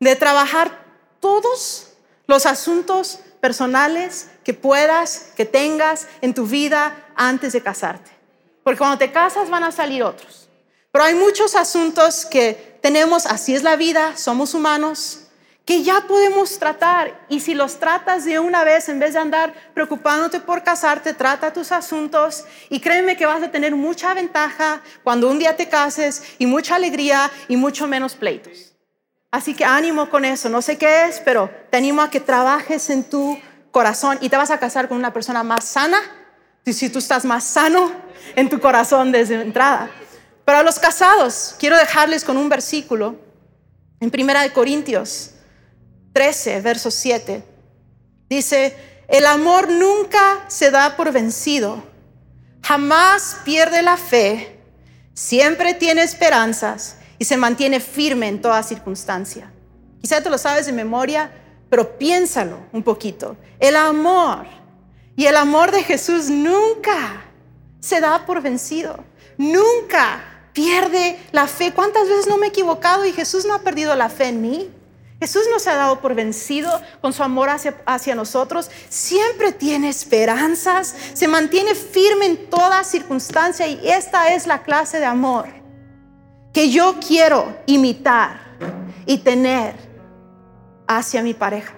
de 0.00 0.14
trabajar 0.16 0.84
todos 1.18 1.88
los 2.26 2.44
asuntos 2.46 3.20
personales 3.40 4.28
que 4.44 4.54
puedas, 4.54 5.30
que 5.36 5.44
tengas 5.44 6.06
en 6.20 6.34
tu 6.34 6.46
vida 6.46 7.06
antes 7.14 7.52
de 7.52 7.62
casarte. 7.62 8.10
Porque 8.62 8.78
cuando 8.78 8.98
te 8.98 9.12
casas 9.12 9.50
van 9.50 9.64
a 9.64 9.72
salir 9.72 10.02
otros. 10.02 10.48
Pero 10.90 11.04
hay 11.04 11.14
muchos 11.14 11.54
asuntos 11.54 12.26
que 12.26 12.78
tenemos, 12.82 13.26
así 13.26 13.54
es 13.54 13.62
la 13.62 13.76
vida, 13.76 14.16
somos 14.16 14.54
humanos, 14.54 15.28
que 15.68 15.82
ya 15.82 16.00
podemos 16.08 16.58
tratar. 16.58 17.26
Y 17.28 17.40
si 17.40 17.52
los 17.52 17.78
tratas 17.78 18.24
de 18.24 18.38
una 18.38 18.64
vez, 18.64 18.88
en 18.88 18.98
vez 18.98 19.12
de 19.12 19.18
andar 19.18 19.52
preocupándote 19.74 20.40
por 20.40 20.62
casarte, 20.62 21.12
trata 21.12 21.52
tus 21.52 21.72
asuntos 21.72 22.46
y 22.70 22.80
créeme 22.80 23.18
que 23.18 23.26
vas 23.26 23.42
a 23.42 23.50
tener 23.50 23.74
mucha 23.76 24.14
ventaja 24.14 24.80
cuando 25.04 25.28
un 25.28 25.38
día 25.38 25.56
te 25.56 25.68
cases 25.68 26.22
y 26.38 26.46
mucha 26.46 26.76
alegría 26.76 27.30
y 27.48 27.56
mucho 27.56 27.86
menos 27.86 28.14
pleitos. 28.14 28.67
Así 29.30 29.54
que 29.54 29.64
ánimo 29.64 30.08
con 30.10 30.24
eso. 30.24 30.48
No 30.48 30.62
sé 30.62 30.78
qué 30.78 31.06
es, 31.06 31.20
pero 31.20 31.50
te 31.70 31.76
animo 31.76 32.02
a 32.02 32.10
que 32.10 32.20
trabajes 32.20 32.90
en 32.90 33.04
tu 33.04 33.38
corazón 33.70 34.18
y 34.20 34.28
te 34.28 34.36
vas 34.36 34.50
a 34.50 34.58
casar 34.58 34.88
con 34.88 34.96
una 34.96 35.12
persona 35.12 35.42
más 35.42 35.64
sana 35.64 36.00
si 36.72 36.88
tú 36.90 36.98
estás 36.98 37.24
más 37.24 37.44
sano 37.44 37.90
en 38.36 38.48
tu 38.48 38.60
corazón 38.60 39.12
desde 39.12 39.40
entrada. 39.40 39.90
Pero 40.44 40.58
a 40.58 40.62
los 40.62 40.78
casados, 40.78 41.54
quiero 41.58 41.76
dejarles 41.76 42.24
con 42.24 42.36
un 42.36 42.48
versículo 42.48 43.16
en 44.00 44.10
Primera 44.10 44.42
de 44.42 44.52
Corintios 44.52 45.32
13, 46.12 46.60
verso 46.60 46.90
7. 46.90 47.42
Dice, 48.28 48.76
el 49.08 49.26
amor 49.26 49.70
nunca 49.70 50.44
se 50.48 50.70
da 50.70 50.96
por 50.96 51.12
vencido, 51.12 51.82
jamás 52.62 53.38
pierde 53.44 53.82
la 53.82 53.96
fe, 53.96 54.60
siempre 55.14 55.74
tiene 55.74 56.02
esperanzas 56.02 56.96
y 57.18 57.24
se 57.24 57.36
mantiene 57.36 57.80
firme 57.80 58.28
en 58.28 58.40
toda 58.40 58.62
circunstancia. 58.62 59.50
Quizá 60.00 60.22
te 60.22 60.30
lo 60.30 60.38
sabes 60.38 60.66
de 60.66 60.72
memoria, 60.72 61.30
pero 61.68 61.98
piénsalo 61.98 62.58
un 62.72 62.82
poquito. 62.82 63.36
El 63.58 63.76
amor 63.76 64.46
y 65.16 65.26
el 65.26 65.36
amor 65.36 65.70
de 65.72 65.82
Jesús 65.82 66.30
nunca 66.30 67.24
se 67.80 68.00
da 68.00 68.24
por 68.24 68.40
vencido, 68.40 69.04
nunca 69.36 70.50
pierde 70.52 71.18
la 71.32 71.46
fe. 71.46 71.72
¿Cuántas 71.72 72.08
veces 72.08 72.26
no 72.28 72.36
me 72.36 72.46
he 72.46 72.50
equivocado 72.50 73.04
y 73.04 73.12
Jesús 73.12 73.44
no 73.44 73.54
ha 73.54 73.60
perdido 73.60 73.94
la 73.96 74.08
fe 74.08 74.28
en 74.28 74.40
mí? 74.40 74.70
Jesús 75.20 75.42
no 75.50 75.58
se 75.58 75.70
ha 75.70 75.74
dado 75.74 76.00
por 76.00 76.14
vencido 76.14 76.70
con 77.00 77.12
su 77.12 77.24
amor 77.24 77.50
hacia, 77.50 77.76
hacia, 77.86 78.14
nosotros. 78.14 78.70
Siempre 78.88 79.50
tiene 79.50 79.88
esperanzas, 79.88 80.94
se 81.12 81.26
mantiene 81.26 81.74
firme 81.74 82.26
en 82.26 82.48
toda 82.48 82.84
circunstancia 82.84 83.66
y 83.66 83.80
esta 83.90 84.32
es 84.32 84.46
la 84.46 84.62
clase 84.62 85.00
de 85.00 85.06
amor 85.06 85.58
que 86.58 86.70
yo 86.70 86.96
quiero 86.98 87.56
imitar 87.66 88.40
y 89.06 89.18
tener 89.18 89.76
hacia 90.88 91.22
mi 91.22 91.32
pareja. 91.32 91.72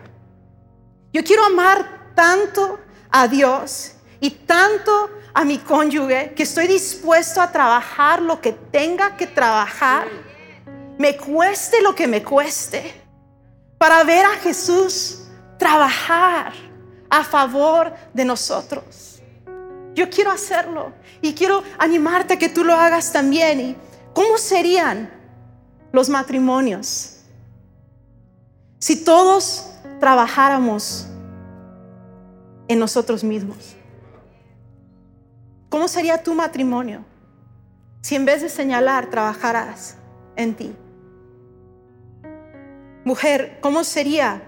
Yo 1.12 1.22
quiero 1.22 1.44
amar 1.44 2.14
tanto 2.14 2.80
a 3.10 3.28
Dios 3.28 3.96
y 4.20 4.30
tanto 4.30 5.10
a 5.34 5.44
mi 5.44 5.58
cónyuge 5.58 6.32
que 6.34 6.44
estoy 6.44 6.66
dispuesto 6.66 7.42
a 7.42 7.52
trabajar 7.52 8.22
lo 8.22 8.40
que 8.40 8.52
tenga 8.52 9.18
que 9.18 9.26
trabajar, 9.26 10.08
me 10.96 11.14
cueste 11.14 11.82
lo 11.82 11.94
que 11.94 12.06
me 12.06 12.22
cueste, 12.22 12.94
para 13.76 14.02
ver 14.02 14.24
a 14.24 14.36
Jesús 14.36 15.24
trabajar 15.58 16.54
a 17.10 17.22
favor 17.22 17.92
de 18.14 18.24
nosotros. 18.24 19.20
Yo 19.92 20.08
quiero 20.08 20.30
hacerlo 20.30 20.94
y 21.20 21.34
quiero 21.34 21.62
animarte 21.76 22.32
a 22.32 22.38
que 22.38 22.48
tú 22.48 22.64
lo 22.64 22.72
hagas 22.72 23.12
también. 23.12 23.60
¿Y 23.60 23.89
cómo 24.14 24.38
serían 24.38 25.10
los 25.92 26.08
matrimonios 26.08 27.16
si 28.78 29.04
todos 29.04 29.70
trabajáramos 29.98 31.06
en 32.68 32.78
nosotros 32.78 33.22
mismos. 33.24 33.76
¿Cómo 35.68 35.88
sería 35.88 36.22
tu 36.22 36.34
matrimonio 36.34 37.04
si 38.00 38.16
en 38.16 38.24
vez 38.24 38.42
de 38.42 38.48
señalar 38.48 39.10
trabajaras 39.10 39.96
en 40.36 40.54
ti? 40.54 40.74
Mujer, 43.04 43.58
¿cómo 43.60 43.84
sería? 43.84 44.42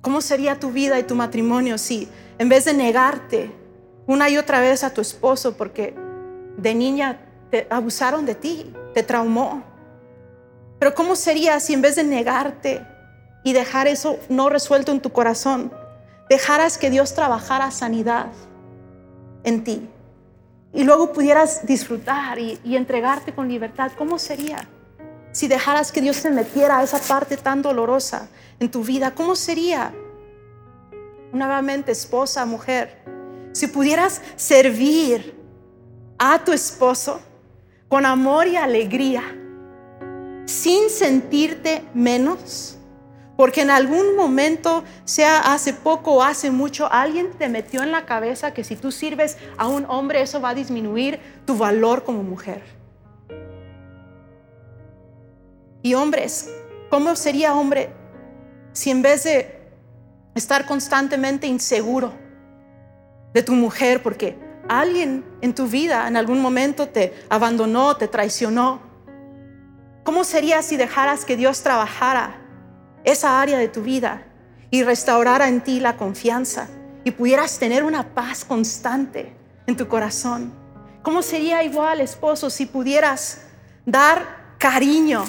¿Cómo 0.00 0.20
sería 0.20 0.58
tu 0.58 0.72
vida 0.72 0.98
y 0.98 1.04
tu 1.04 1.14
matrimonio 1.14 1.78
si 1.78 2.08
en 2.38 2.48
vez 2.48 2.64
de 2.64 2.74
negarte 2.74 3.52
una 4.06 4.28
y 4.28 4.36
otra 4.36 4.60
vez 4.60 4.82
a 4.84 4.92
tu 4.92 5.00
esposo 5.00 5.56
porque 5.56 5.94
de 6.56 6.74
niña 6.74 7.20
te 7.52 7.66
abusaron 7.68 8.24
de 8.24 8.34
ti, 8.34 8.72
te 8.94 9.02
traumó? 9.02 9.62
Pero 10.78 10.94
¿cómo 10.94 11.14
sería 11.14 11.60
si 11.60 11.74
en 11.74 11.82
vez 11.82 11.96
de 11.96 12.02
negarte 12.02 12.84
y 13.44 13.52
dejar 13.52 13.86
eso 13.86 14.18
no 14.30 14.48
resuelto 14.48 14.90
en 14.90 15.02
tu 15.02 15.12
corazón, 15.12 15.70
dejaras 16.30 16.78
que 16.78 16.88
Dios 16.88 17.14
trabajara 17.14 17.70
sanidad 17.70 18.28
en 19.44 19.64
ti 19.64 19.86
y 20.72 20.84
luego 20.84 21.12
pudieras 21.12 21.66
disfrutar 21.66 22.38
y, 22.38 22.58
entregarte 22.64 23.34
con 23.34 23.48
libertad, 23.48 23.92
¿cómo 23.98 24.18
sería? 24.18 24.66
Si 25.32 25.46
dejaras 25.46 25.92
que 25.92 26.00
Dios 26.00 26.16
se 26.16 26.30
metiera 26.30 26.78
a 26.78 26.82
esa 26.82 27.00
parte 27.00 27.36
tan 27.36 27.60
dolorosa 27.60 28.28
en 28.60 28.70
tu 28.70 28.82
vida, 28.82 29.10
¿cómo 29.14 29.36
sería? 29.36 29.92
Nuevamente, 31.32 31.92
esposa, 31.92 32.46
mujer, 32.46 33.02
si 33.52 33.66
pudieras 33.66 34.22
servir 34.36 35.34
a 36.18 36.42
tu 36.42 36.52
esposo 36.52 37.20
con 37.92 38.06
amor 38.06 38.46
y 38.46 38.56
alegría, 38.56 39.22
sin 40.46 40.88
sentirte 40.88 41.84
menos, 41.92 42.78
porque 43.36 43.60
en 43.60 43.68
algún 43.68 44.16
momento, 44.16 44.82
sea 45.04 45.52
hace 45.52 45.74
poco 45.74 46.14
o 46.14 46.22
hace 46.22 46.50
mucho, 46.50 46.90
alguien 46.90 47.32
te 47.32 47.50
metió 47.50 47.82
en 47.82 47.92
la 47.92 48.06
cabeza 48.06 48.54
que 48.54 48.64
si 48.64 48.76
tú 48.76 48.92
sirves 48.92 49.36
a 49.58 49.68
un 49.68 49.84
hombre, 49.90 50.22
eso 50.22 50.40
va 50.40 50.48
a 50.48 50.54
disminuir 50.54 51.20
tu 51.44 51.58
valor 51.58 52.02
como 52.02 52.22
mujer. 52.22 52.62
Y 55.82 55.92
hombres, 55.92 56.48
¿cómo 56.88 57.14
sería 57.14 57.54
hombre 57.54 57.90
si 58.72 58.88
en 58.88 59.02
vez 59.02 59.24
de 59.24 59.68
estar 60.34 60.64
constantemente 60.64 61.46
inseguro 61.46 62.10
de 63.34 63.42
tu 63.42 63.52
mujer, 63.52 64.02
porque 64.02 64.38
alguien 64.68 65.24
en 65.40 65.54
tu 65.54 65.66
vida 65.66 66.08
en 66.08 66.16
algún 66.16 66.40
momento 66.40 66.88
te 66.88 67.14
abandonó, 67.28 67.96
te 67.96 68.08
traicionó, 68.08 68.80
¿cómo 70.04 70.24
sería 70.24 70.62
si 70.62 70.76
dejaras 70.76 71.24
que 71.24 71.36
Dios 71.36 71.62
trabajara 71.62 72.36
esa 73.04 73.40
área 73.40 73.58
de 73.58 73.68
tu 73.68 73.82
vida 73.82 74.24
y 74.70 74.82
restaurara 74.82 75.48
en 75.48 75.60
ti 75.62 75.80
la 75.80 75.96
confianza 75.96 76.68
y 77.04 77.10
pudieras 77.10 77.58
tener 77.58 77.84
una 77.84 78.14
paz 78.14 78.44
constante 78.44 79.32
en 79.66 79.76
tu 79.76 79.88
corazón. 79.88 80.52
¿Cómo 81.02 81.22
sería 81.22 81.62
igual, 81.62 82.00
esposo, 82.00 82.48
si 82.48 82.66
pudieras 82.66 83.42
dar 83.84 84.56
cariño 84.58 85.24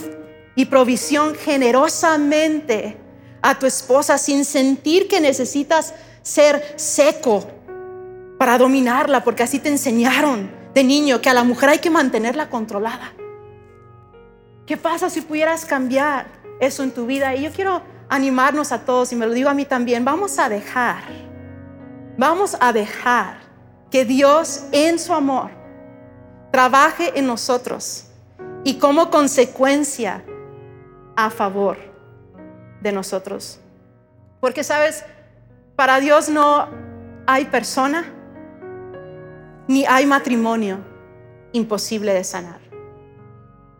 y 0.56 0.66
provisión 0.66 1.34
generosamente 1.36 2.98
a 3.42 3.58
tu 3.58 3.66
esposa 3.66 4.18
sin 4.18 4.46
sentir 4.46 5.08
que 5.08 5.20
necesitas 5.20 5.94
ser 6.22 6.76
seco 6.78 7.46
para 8.44 8.58
dominarla, 8.58 9.24
porque 9.24 9.42
así 9.44 9.58
te 9.58 9.70
enseñaron 9.70 10.52
de 10.74 10.84
niño 10.84 11.22
que 11.22 11.30
a 11.30 11.34
la 11.34 11.46
mujer 11.46 11.70
hay 11.70 11.80
que 11.80 11.90
mantenerla 11.90 12.50
controlada? 12.50 13.14
¿Qué 14.66 14.76
pasa 14.76 15.10
si 15.10 15.22
pudieras 15.22 15.64
cambiar? 15.64 16.44
eso 16.60 16.84
en 16.84 16.92
tu 16.92 17.06
vida. 17.06 17.36
Y 17.36 17.44
yo 17.44 17.52
quiero 17.52 17.82
animarnos 18.10 18.72
a 18.72 18.80
todos, 18.80 19.12
y 19.12 19.16
me 19.16 19.26
lo 19.26 19.34
digo 19.34 19.50
a 19.50 19.54
mí 19.54 19.66
también, 19.66 20.06
vamos 20.06 20.38
a 20.40 20.50
dejar, 20.50 21.04
vamos 22.18 22.58
a 22.60 22.74
dejar 22.74 23.38
que 23.90 24.06
Dios 24.06 24.66
en 24.72 25.00
su 25.00 25.14
amor 25.14 25.52
trabaje 26.52 27.18
en 27.18 27.26
nosotros 27.26 28.08
y 28.64 28.78
como 28.78 29.10
consecuencia 29.10 30.24
a 31.16 31.30
favor 31.30 31.78
de 32.82 32.92
nosotros. 32.92 33.60
Porque 34.40 34.64
sabes, 34.64 35.06
para 35.76 36.00
Dios 36.00 36.30
no 36.30 36.68
hay 37.26 37.46
persona 37.46 38.06
ni 39.68 39.86
hay 39.86 40.06
matrimonio 40.06 40.80
imposible 41.54 42.14
de 42.14 42.24
sanar. 42.24 42.60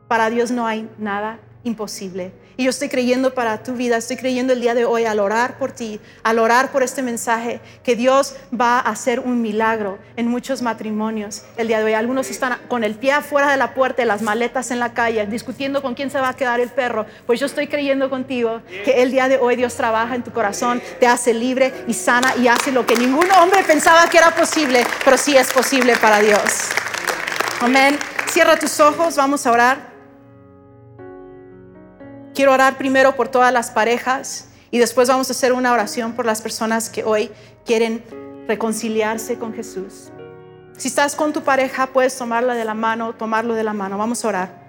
Para 0.08 0.30
Dios 0.30 0.52
no 0.52 0.66
hay 0.66 0.90
nada 0.98 1.40
imposible 1.64 2.32
Y 2.58 2.66
yo 2.66 2.70
estoy 2.70 2.90
creyendo 2.90 3.34
para 3.34 3.64
tu 3.64 3.74
vida, 3.74 3.98
estoy 3.98 4.18
creyendo 4.18 4.54
el 4.54 4.62
día 4.62 4.76
de 4.76 4.86
hoy 4.86 5.06
al 5.06 5.20
orar 5.20 5.58
por 5.58 5.72
ti, 5.72 6.00
al 6.22 6.38
orar 6.38 6.72
por 6.72 6.84
este 6.84 7.02
mensaje, 7.02 7.62
que 7.84 7.96
Dios 7.96 8.36
va 8.54 8.78
a 8.78 8.90
hacer 8.90 9.20
un 9.20 9.42
milagro 9.42 9.98
en 10.18 10.28
muchos 10.28 10.62
matrimonios 10.62 11.44
el 11.58 11.68
día 11.68 11.80
de 11.80 11.86
hoy. 11.86 11.94
Algunos 11.94 12.30
están 12.30 12.60
con 12.68 12.84
el 12.84 12.96
pie 12.96 13.14
afuera 13.14 13.50
de 13.50 13.58
la 13.58 13.74
puerta 13.74 14.06
las 14.06 14.22
maletas 14.22 14.70
en 14.72 14.80
la 14.80 14.94
calle, 14.94 15.26
discutiendo 15.26 15.82
con 15.82 15.96
quién 15.96 16.12
se 16.12 16.20
va 16.20 16.30
a 16.30 16.36
quedar 16.36 16.60
el 16.60 16.70
perro. 16.70 17.06
Pues 17.26 17.40
yo 17.40 17.46
estoy 17.46 17.68
creyendo 17.68 18.10
contigo 18.10 18.62
que 18.84 19.02
el 19.02 19.12
día 19.12 19.28
de 19.28 19.38
hoy 19.38 19.56
Dios 19.56 19.74
trabaja 19.76 20.14
en 20.14 20.24
tu 20.24 20.32
corazón, 20.32 20.82
te 21.00 21.08
hace 21.08 21.34
libre 21.34 21.74
y 21.88 21.94
sana 21.94 22.36
y 22.38 22.48
hace 22.48 22.72
lo 22.72 22.86
que 22.86 22.96
ningún 22.96 23.32
hombre 23.32 23.64
pensaba 23.64 24.08
que 24.10 24.18
era 24.18 24.36
posible, 24.36 24.86
pero 25.04 25.18
sí 25.18 25.36
es 25.36 25.52
posible 25.52 25.96
para 25.98 26.20
Dios. 26.20 26.42
Amén. 27.62 27.98
Cierra 28.28 28.58
tus 28.58 28.80
ojos, 28.80 29.16
vamos 29.16 29.48
a 29.48 29.52
orar. 29.52 29.93
Quiero 32.34 32.52
orar 32.52 32.78
primero 32.78 33.16
por 33.16 33.28
todas 33.28 33.54
las 33.54 33.70
parejas 33.70 34.50
y 34.72 34.80
después 34.80 35.08
vamos 35.08 35.30
a 35.30 35.34
hacer 35.34 35.54
una 35.54 35.72
oración 35.72 36.14
por 36.14 36.26
las 36.26 36.42
personas 36.42 36.90
que 36.90 37.04
hoy 37.04 37.30
quieren 37.64 38.04
reconciliarse 38.48 39.38
con 39.38 39.54
Jesús. 39.54 40.12
Si 40.76 40.88
estás 40.88 41.16
con 41.16 41.32
tu 41.32 41.44
pareja, 41.44 41.88
puedes 41.88 42.18
tomarla 42.18 42.56
de 42.56 42.66
la 42.66 42.74
mano, 42.74 43.14
tomarlo 43.14 43.54
de 43.54 43.64
la 43.64 43.74
mano. 43.74 44.00
Vamos 44.00 44.26
a 44.26 44.28
orar. 44.28 44.64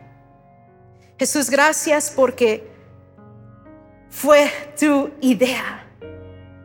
Jesús, 1.19 1.49
gracias 1.49 2.13
porque 2.15 2.71
fue 4.11 4.51
tu 4.79 5.11
idea. 5.23 5.87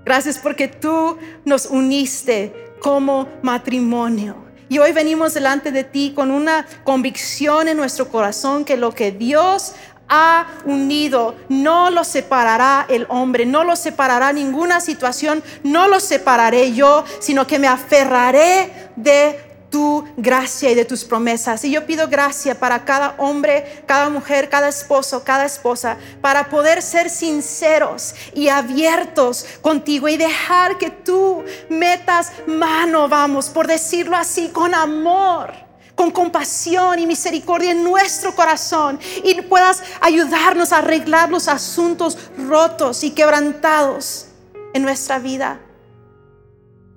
Gracias 0.04 0.38
porque 0.38 0.68
tú 0.68 1.18
nos 1.46 1.68
uniste 1.68 2.74
como 2.82 3.30
matrimonio. 3.42 4.50
Y 4.72 4.78
hoy 4.78 4.92
venimos 4.92 5.34
delante 5.34 5.72
de 5.72 5.84
ti 5.84 6.14
con 6.16 6.30
una 6.30 6.66
convicción 6.84 7.68
en 7.68 7.78
nuestro 7.78 8.10
corazón 8.10 8.66
que 8.66 8.78
lo 8.78 8.94
que 8.94 9.12
Dios 9.12 9.74
ha 10.10 10.48
unido, 10.65 11.36
no 11.48 11.91
lo 11.91 12.04
separará 12.04 12.86
el 12.89 13.06
hombre, 13.10 13.45
no 13.45 13.63
lo 13.63 13.76
separará 13.76 14.34
ninguna 14.34 14.82
situación, 14.82 15.43
no 15.63 15.88
lo 15.88 16.00
separaré 16.00 16.74
yo, 16.74 17.06
sino 17.19 17.48
que 17.48 17.60
me 17.60 17.67
aferraré 17.67 18.89
de 18.95 19.50
tu 19.69 20.04
gracia 20.17 20.72
y 20.72 20.76
de 20.76 20.86
tus 20.86 21.06
promesas. 21.06 21.63
Y 21.63 21.72
yo 21.72 21.86
pido 21.86 22.08
gracia 22.08 22.60
para 22.60 22.86
cada 22.86 23.15
hombre, 23.17 23.84
cada 23.86 24.10
mujer, 24.10 24.50
cada 24.50 24.67
esposo, 24.67 25.24
cada 25.24 25.45
esposa, 25.45 25.98
para 26.22 26.50
poder 26.50 26.82
ser 26.82 27.10
sinceros 27.10 28.15
y 28.34 28.50
abiertos 28.50 29.45
contigo 29.62 30.08
y 30.08 30.17
dejar 30.17 30.78
que 30.78 30.89
tú 30.89 31.43
metas 31.69 32.32
mano, 32.48 33.08
vamos, 33.08 33.50
por 33.50 33.67
decirlo 33.67 34.15
así, 34.15 34.50
con 34.50 34.74
amor 34.74 35.68
con 36.00 36.12
compasión 36.12 36.98
y 36.98 37.06
misericordia 37.06 37.72
en 37.72 37.84
nuestro 37.84 38.34
corazón 38.34 38.98
y 39.22 39.42
puedas 39.42 39.84
ayudarnos 40.00 40.72
a 40.72 40.78
arreglar 40.78 41.30
los 41.30 41.50
asuntos 41.50 42.18
rotos 42.38 43.04
y 43.04 43.12
quebrantados 43.12 44.28
en 44.74 44.84
nuestra 44.84 45.20
vida. 45.20 45.60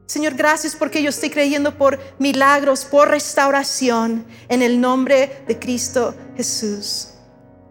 Señor, 0.06 0.34
gracias 0.34 0.76
porque 0.76 1.02
yo 1.02 1.08
estoy 1.08 1.30
creyendo 1.30 1.76
por 1.76 1.98
milagros, 2.20 2.84
por 2.84 3.08
restauración, 3.08 4.24
en 4.48 4.62
el 4.62 4.80
nombre 4.80 5.42
de 5.48 5.58
Cristo 5.58 6.14
Jesús. 6.36 7.08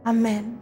Amén. 0.04 0.61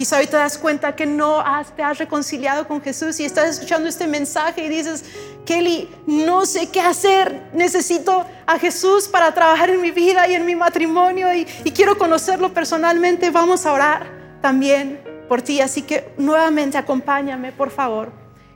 Quizá 0.00 0.16
hoy 0.16 0.26
te 0.26 0.38
das 0.38 0.56
cuenta 0.56 0.96
que 0.96 1.04
no 1.04 1.44
te 1.76 1.82
has 1.82 1.98
reconciliado 1.98 2.66
con 2.66 2.80
Jesús 2.80 3.20
y 3.20 3.26
estás 3.26 3.50
escuchando 3.50 3.86
este 3.86 4.06
mensaje 4.06 4.64
y 4.64 4.68
dices, 4.70 5.04
Kelly, 5.44 5.90
no 6.06 6.46
sé 6.46 6.70
qué 6.70 6.80
hacer, 6.80 7.50
necesito 7.52 8.24
a 8.46 8.58
Jesús 8.58 9.08
para 9.08 9.34
trabajar 9.34 9.68
en 9.68 9.82
mi 9.82 9.90
vida 9.90 10.26
y 10.26 10.32
en 10.32 10.46
mi 10.46 10.56
matrimonio 10.56 11.34
y, 11.34 11.46
y 11.64 11.70
quiero 11.72 11.98
conocerlo 11.98 12.54
personalmente. 12.54 13.28
Vamos 13.28 13.66
a 13.66 13.74
orar 13.74 14.06
también 14.40 15.02
por 15.28 15.42
ti, 15.42 15.60
así 15.60 15.82
que 15.82 16.14
nuevamente 16.16 16.78
acompáñame, 16.78 17.52
por 17.52 17.68
favor. 17.68 18.10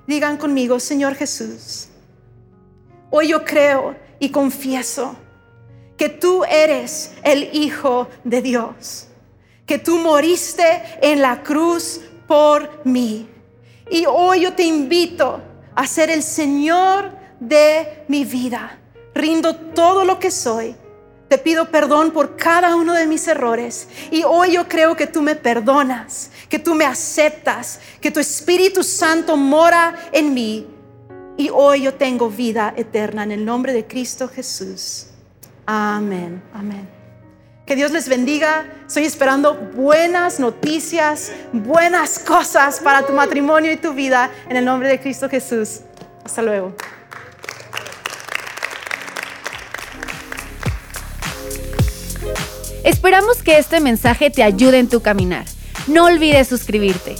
Digan 0.06 0.38
conmigo, 0.38 0.80
Señor 0.80 1.14
Jesús, 1.14 1.88
hoy 3.10 3.28
yo 3.28 3.44
creo 3.44 3.94
y 4.18 4.30
confieso 4.30 5.14
que 5.98 6.08
tú 6.08 6.42
eres 6.44 7.12
el 7.22 7.50
Hijo 7.52 8.08
de 8.24 8.40
Dios 8.40 9.08
que 9.66 9.78
tú 9.78 9.98
moriste 9.98 10.82
en 11.00 11.22
la 11.22 11.42
cruz 11.42 12.00
por 12.26 12.84
mí. 12.84 13.28
Y 13.90 14.04
hoy 14.06 14.42
yo 14.42 14.54
te 14.54 14.64
invito 14.64 15.40
a 15.74 15.86
ser 15.86 16.10
el 16.10 16.22
Señor 16.22 17.10
de 17.40 18.04
mi 18.08 18.24
vida. 18.24 18.78
Rindo 19.14 19.54
todo 19.54 20.04
lo 20.04 20.18
que 20.18 20.30
soy. 20.30 20.74
Te 21.28 21.38
pido 21.38 21.70
perdón 21.70 22.10
por 22.10 22.36
cada 22.36 22.76
uno 22.76 22.92
de 22.92 23.06
mis 23.06 23.26
errores. 23.28 23.88
Y 24.10 24.22
hoy 24.24 24.52
yo 24.52 24.68
creo 24.68 24.94
que 24.96 25.06
tú 25.06 25.22
me 25.22 25.34
perdonas, 25.34 26.30
que 26.48 26.58
tú 26.58 26.74
me 26.74 26.84
aceptas, 26.84 27.80
que 28.00 28.10
tu 28.10 28.20
Espíritu 28.20 28.82
Santo 28.82 29.36
mora 29.36 29.94
en 30.12 30.34
mí. 30.34 30.66
Y 31.36 31.50
hoy 31.50 31.82
yo 31.82 31.94
tengo 31.94 32.30
vida 32.30 32.72
eterna 32.76 33.24
en 33.24 33.32
el 33.32 33.44
nombre 33.44 33.72
de 33.72 33.86
Cristo 33.86 34.28
Jesús. 34.28 35.06
Amén. 35.66 36.42
Amén. 36.52 36.93
Que 37.66 37.76
Dios 37.76 37.92
les 37.92 38.10
bendiga. 38.10 38.66
Estoy 38.86 39.04
esperando 39.04 39.54
buenas 39.54 40.38
noticias, 40.38 41.32
buenas 41.52 42.18
cosas 42.18 42.78
para 42.80 43.06
tu 43.06 43.14
matrimonio 43.14 43.72
y 43.72 43.76
tu 43.78 43.94
vida 43.94 44.30
en 44.50 44.58
el 44.58 44.66
nombre 44.66 44.88
de 44.88 45.00
Cristo 45.00 45.30
Jesús. 45.30 45.80
Hasta 46.24 46.42
luego. 46.42 46.74
Esperamos 52.84 53.42
que 53.42 53.56
este 53.56 53.80
mensaje 53.80 54.28
te 54.28 54.42
ayude 54.42 54.78
en 54.78 54.88
tu 54.90 55.00
caminar. 55.00 55.46
No 55.86 56.04
olvides 56.04 56.48
suscribirte. 56.48 57.16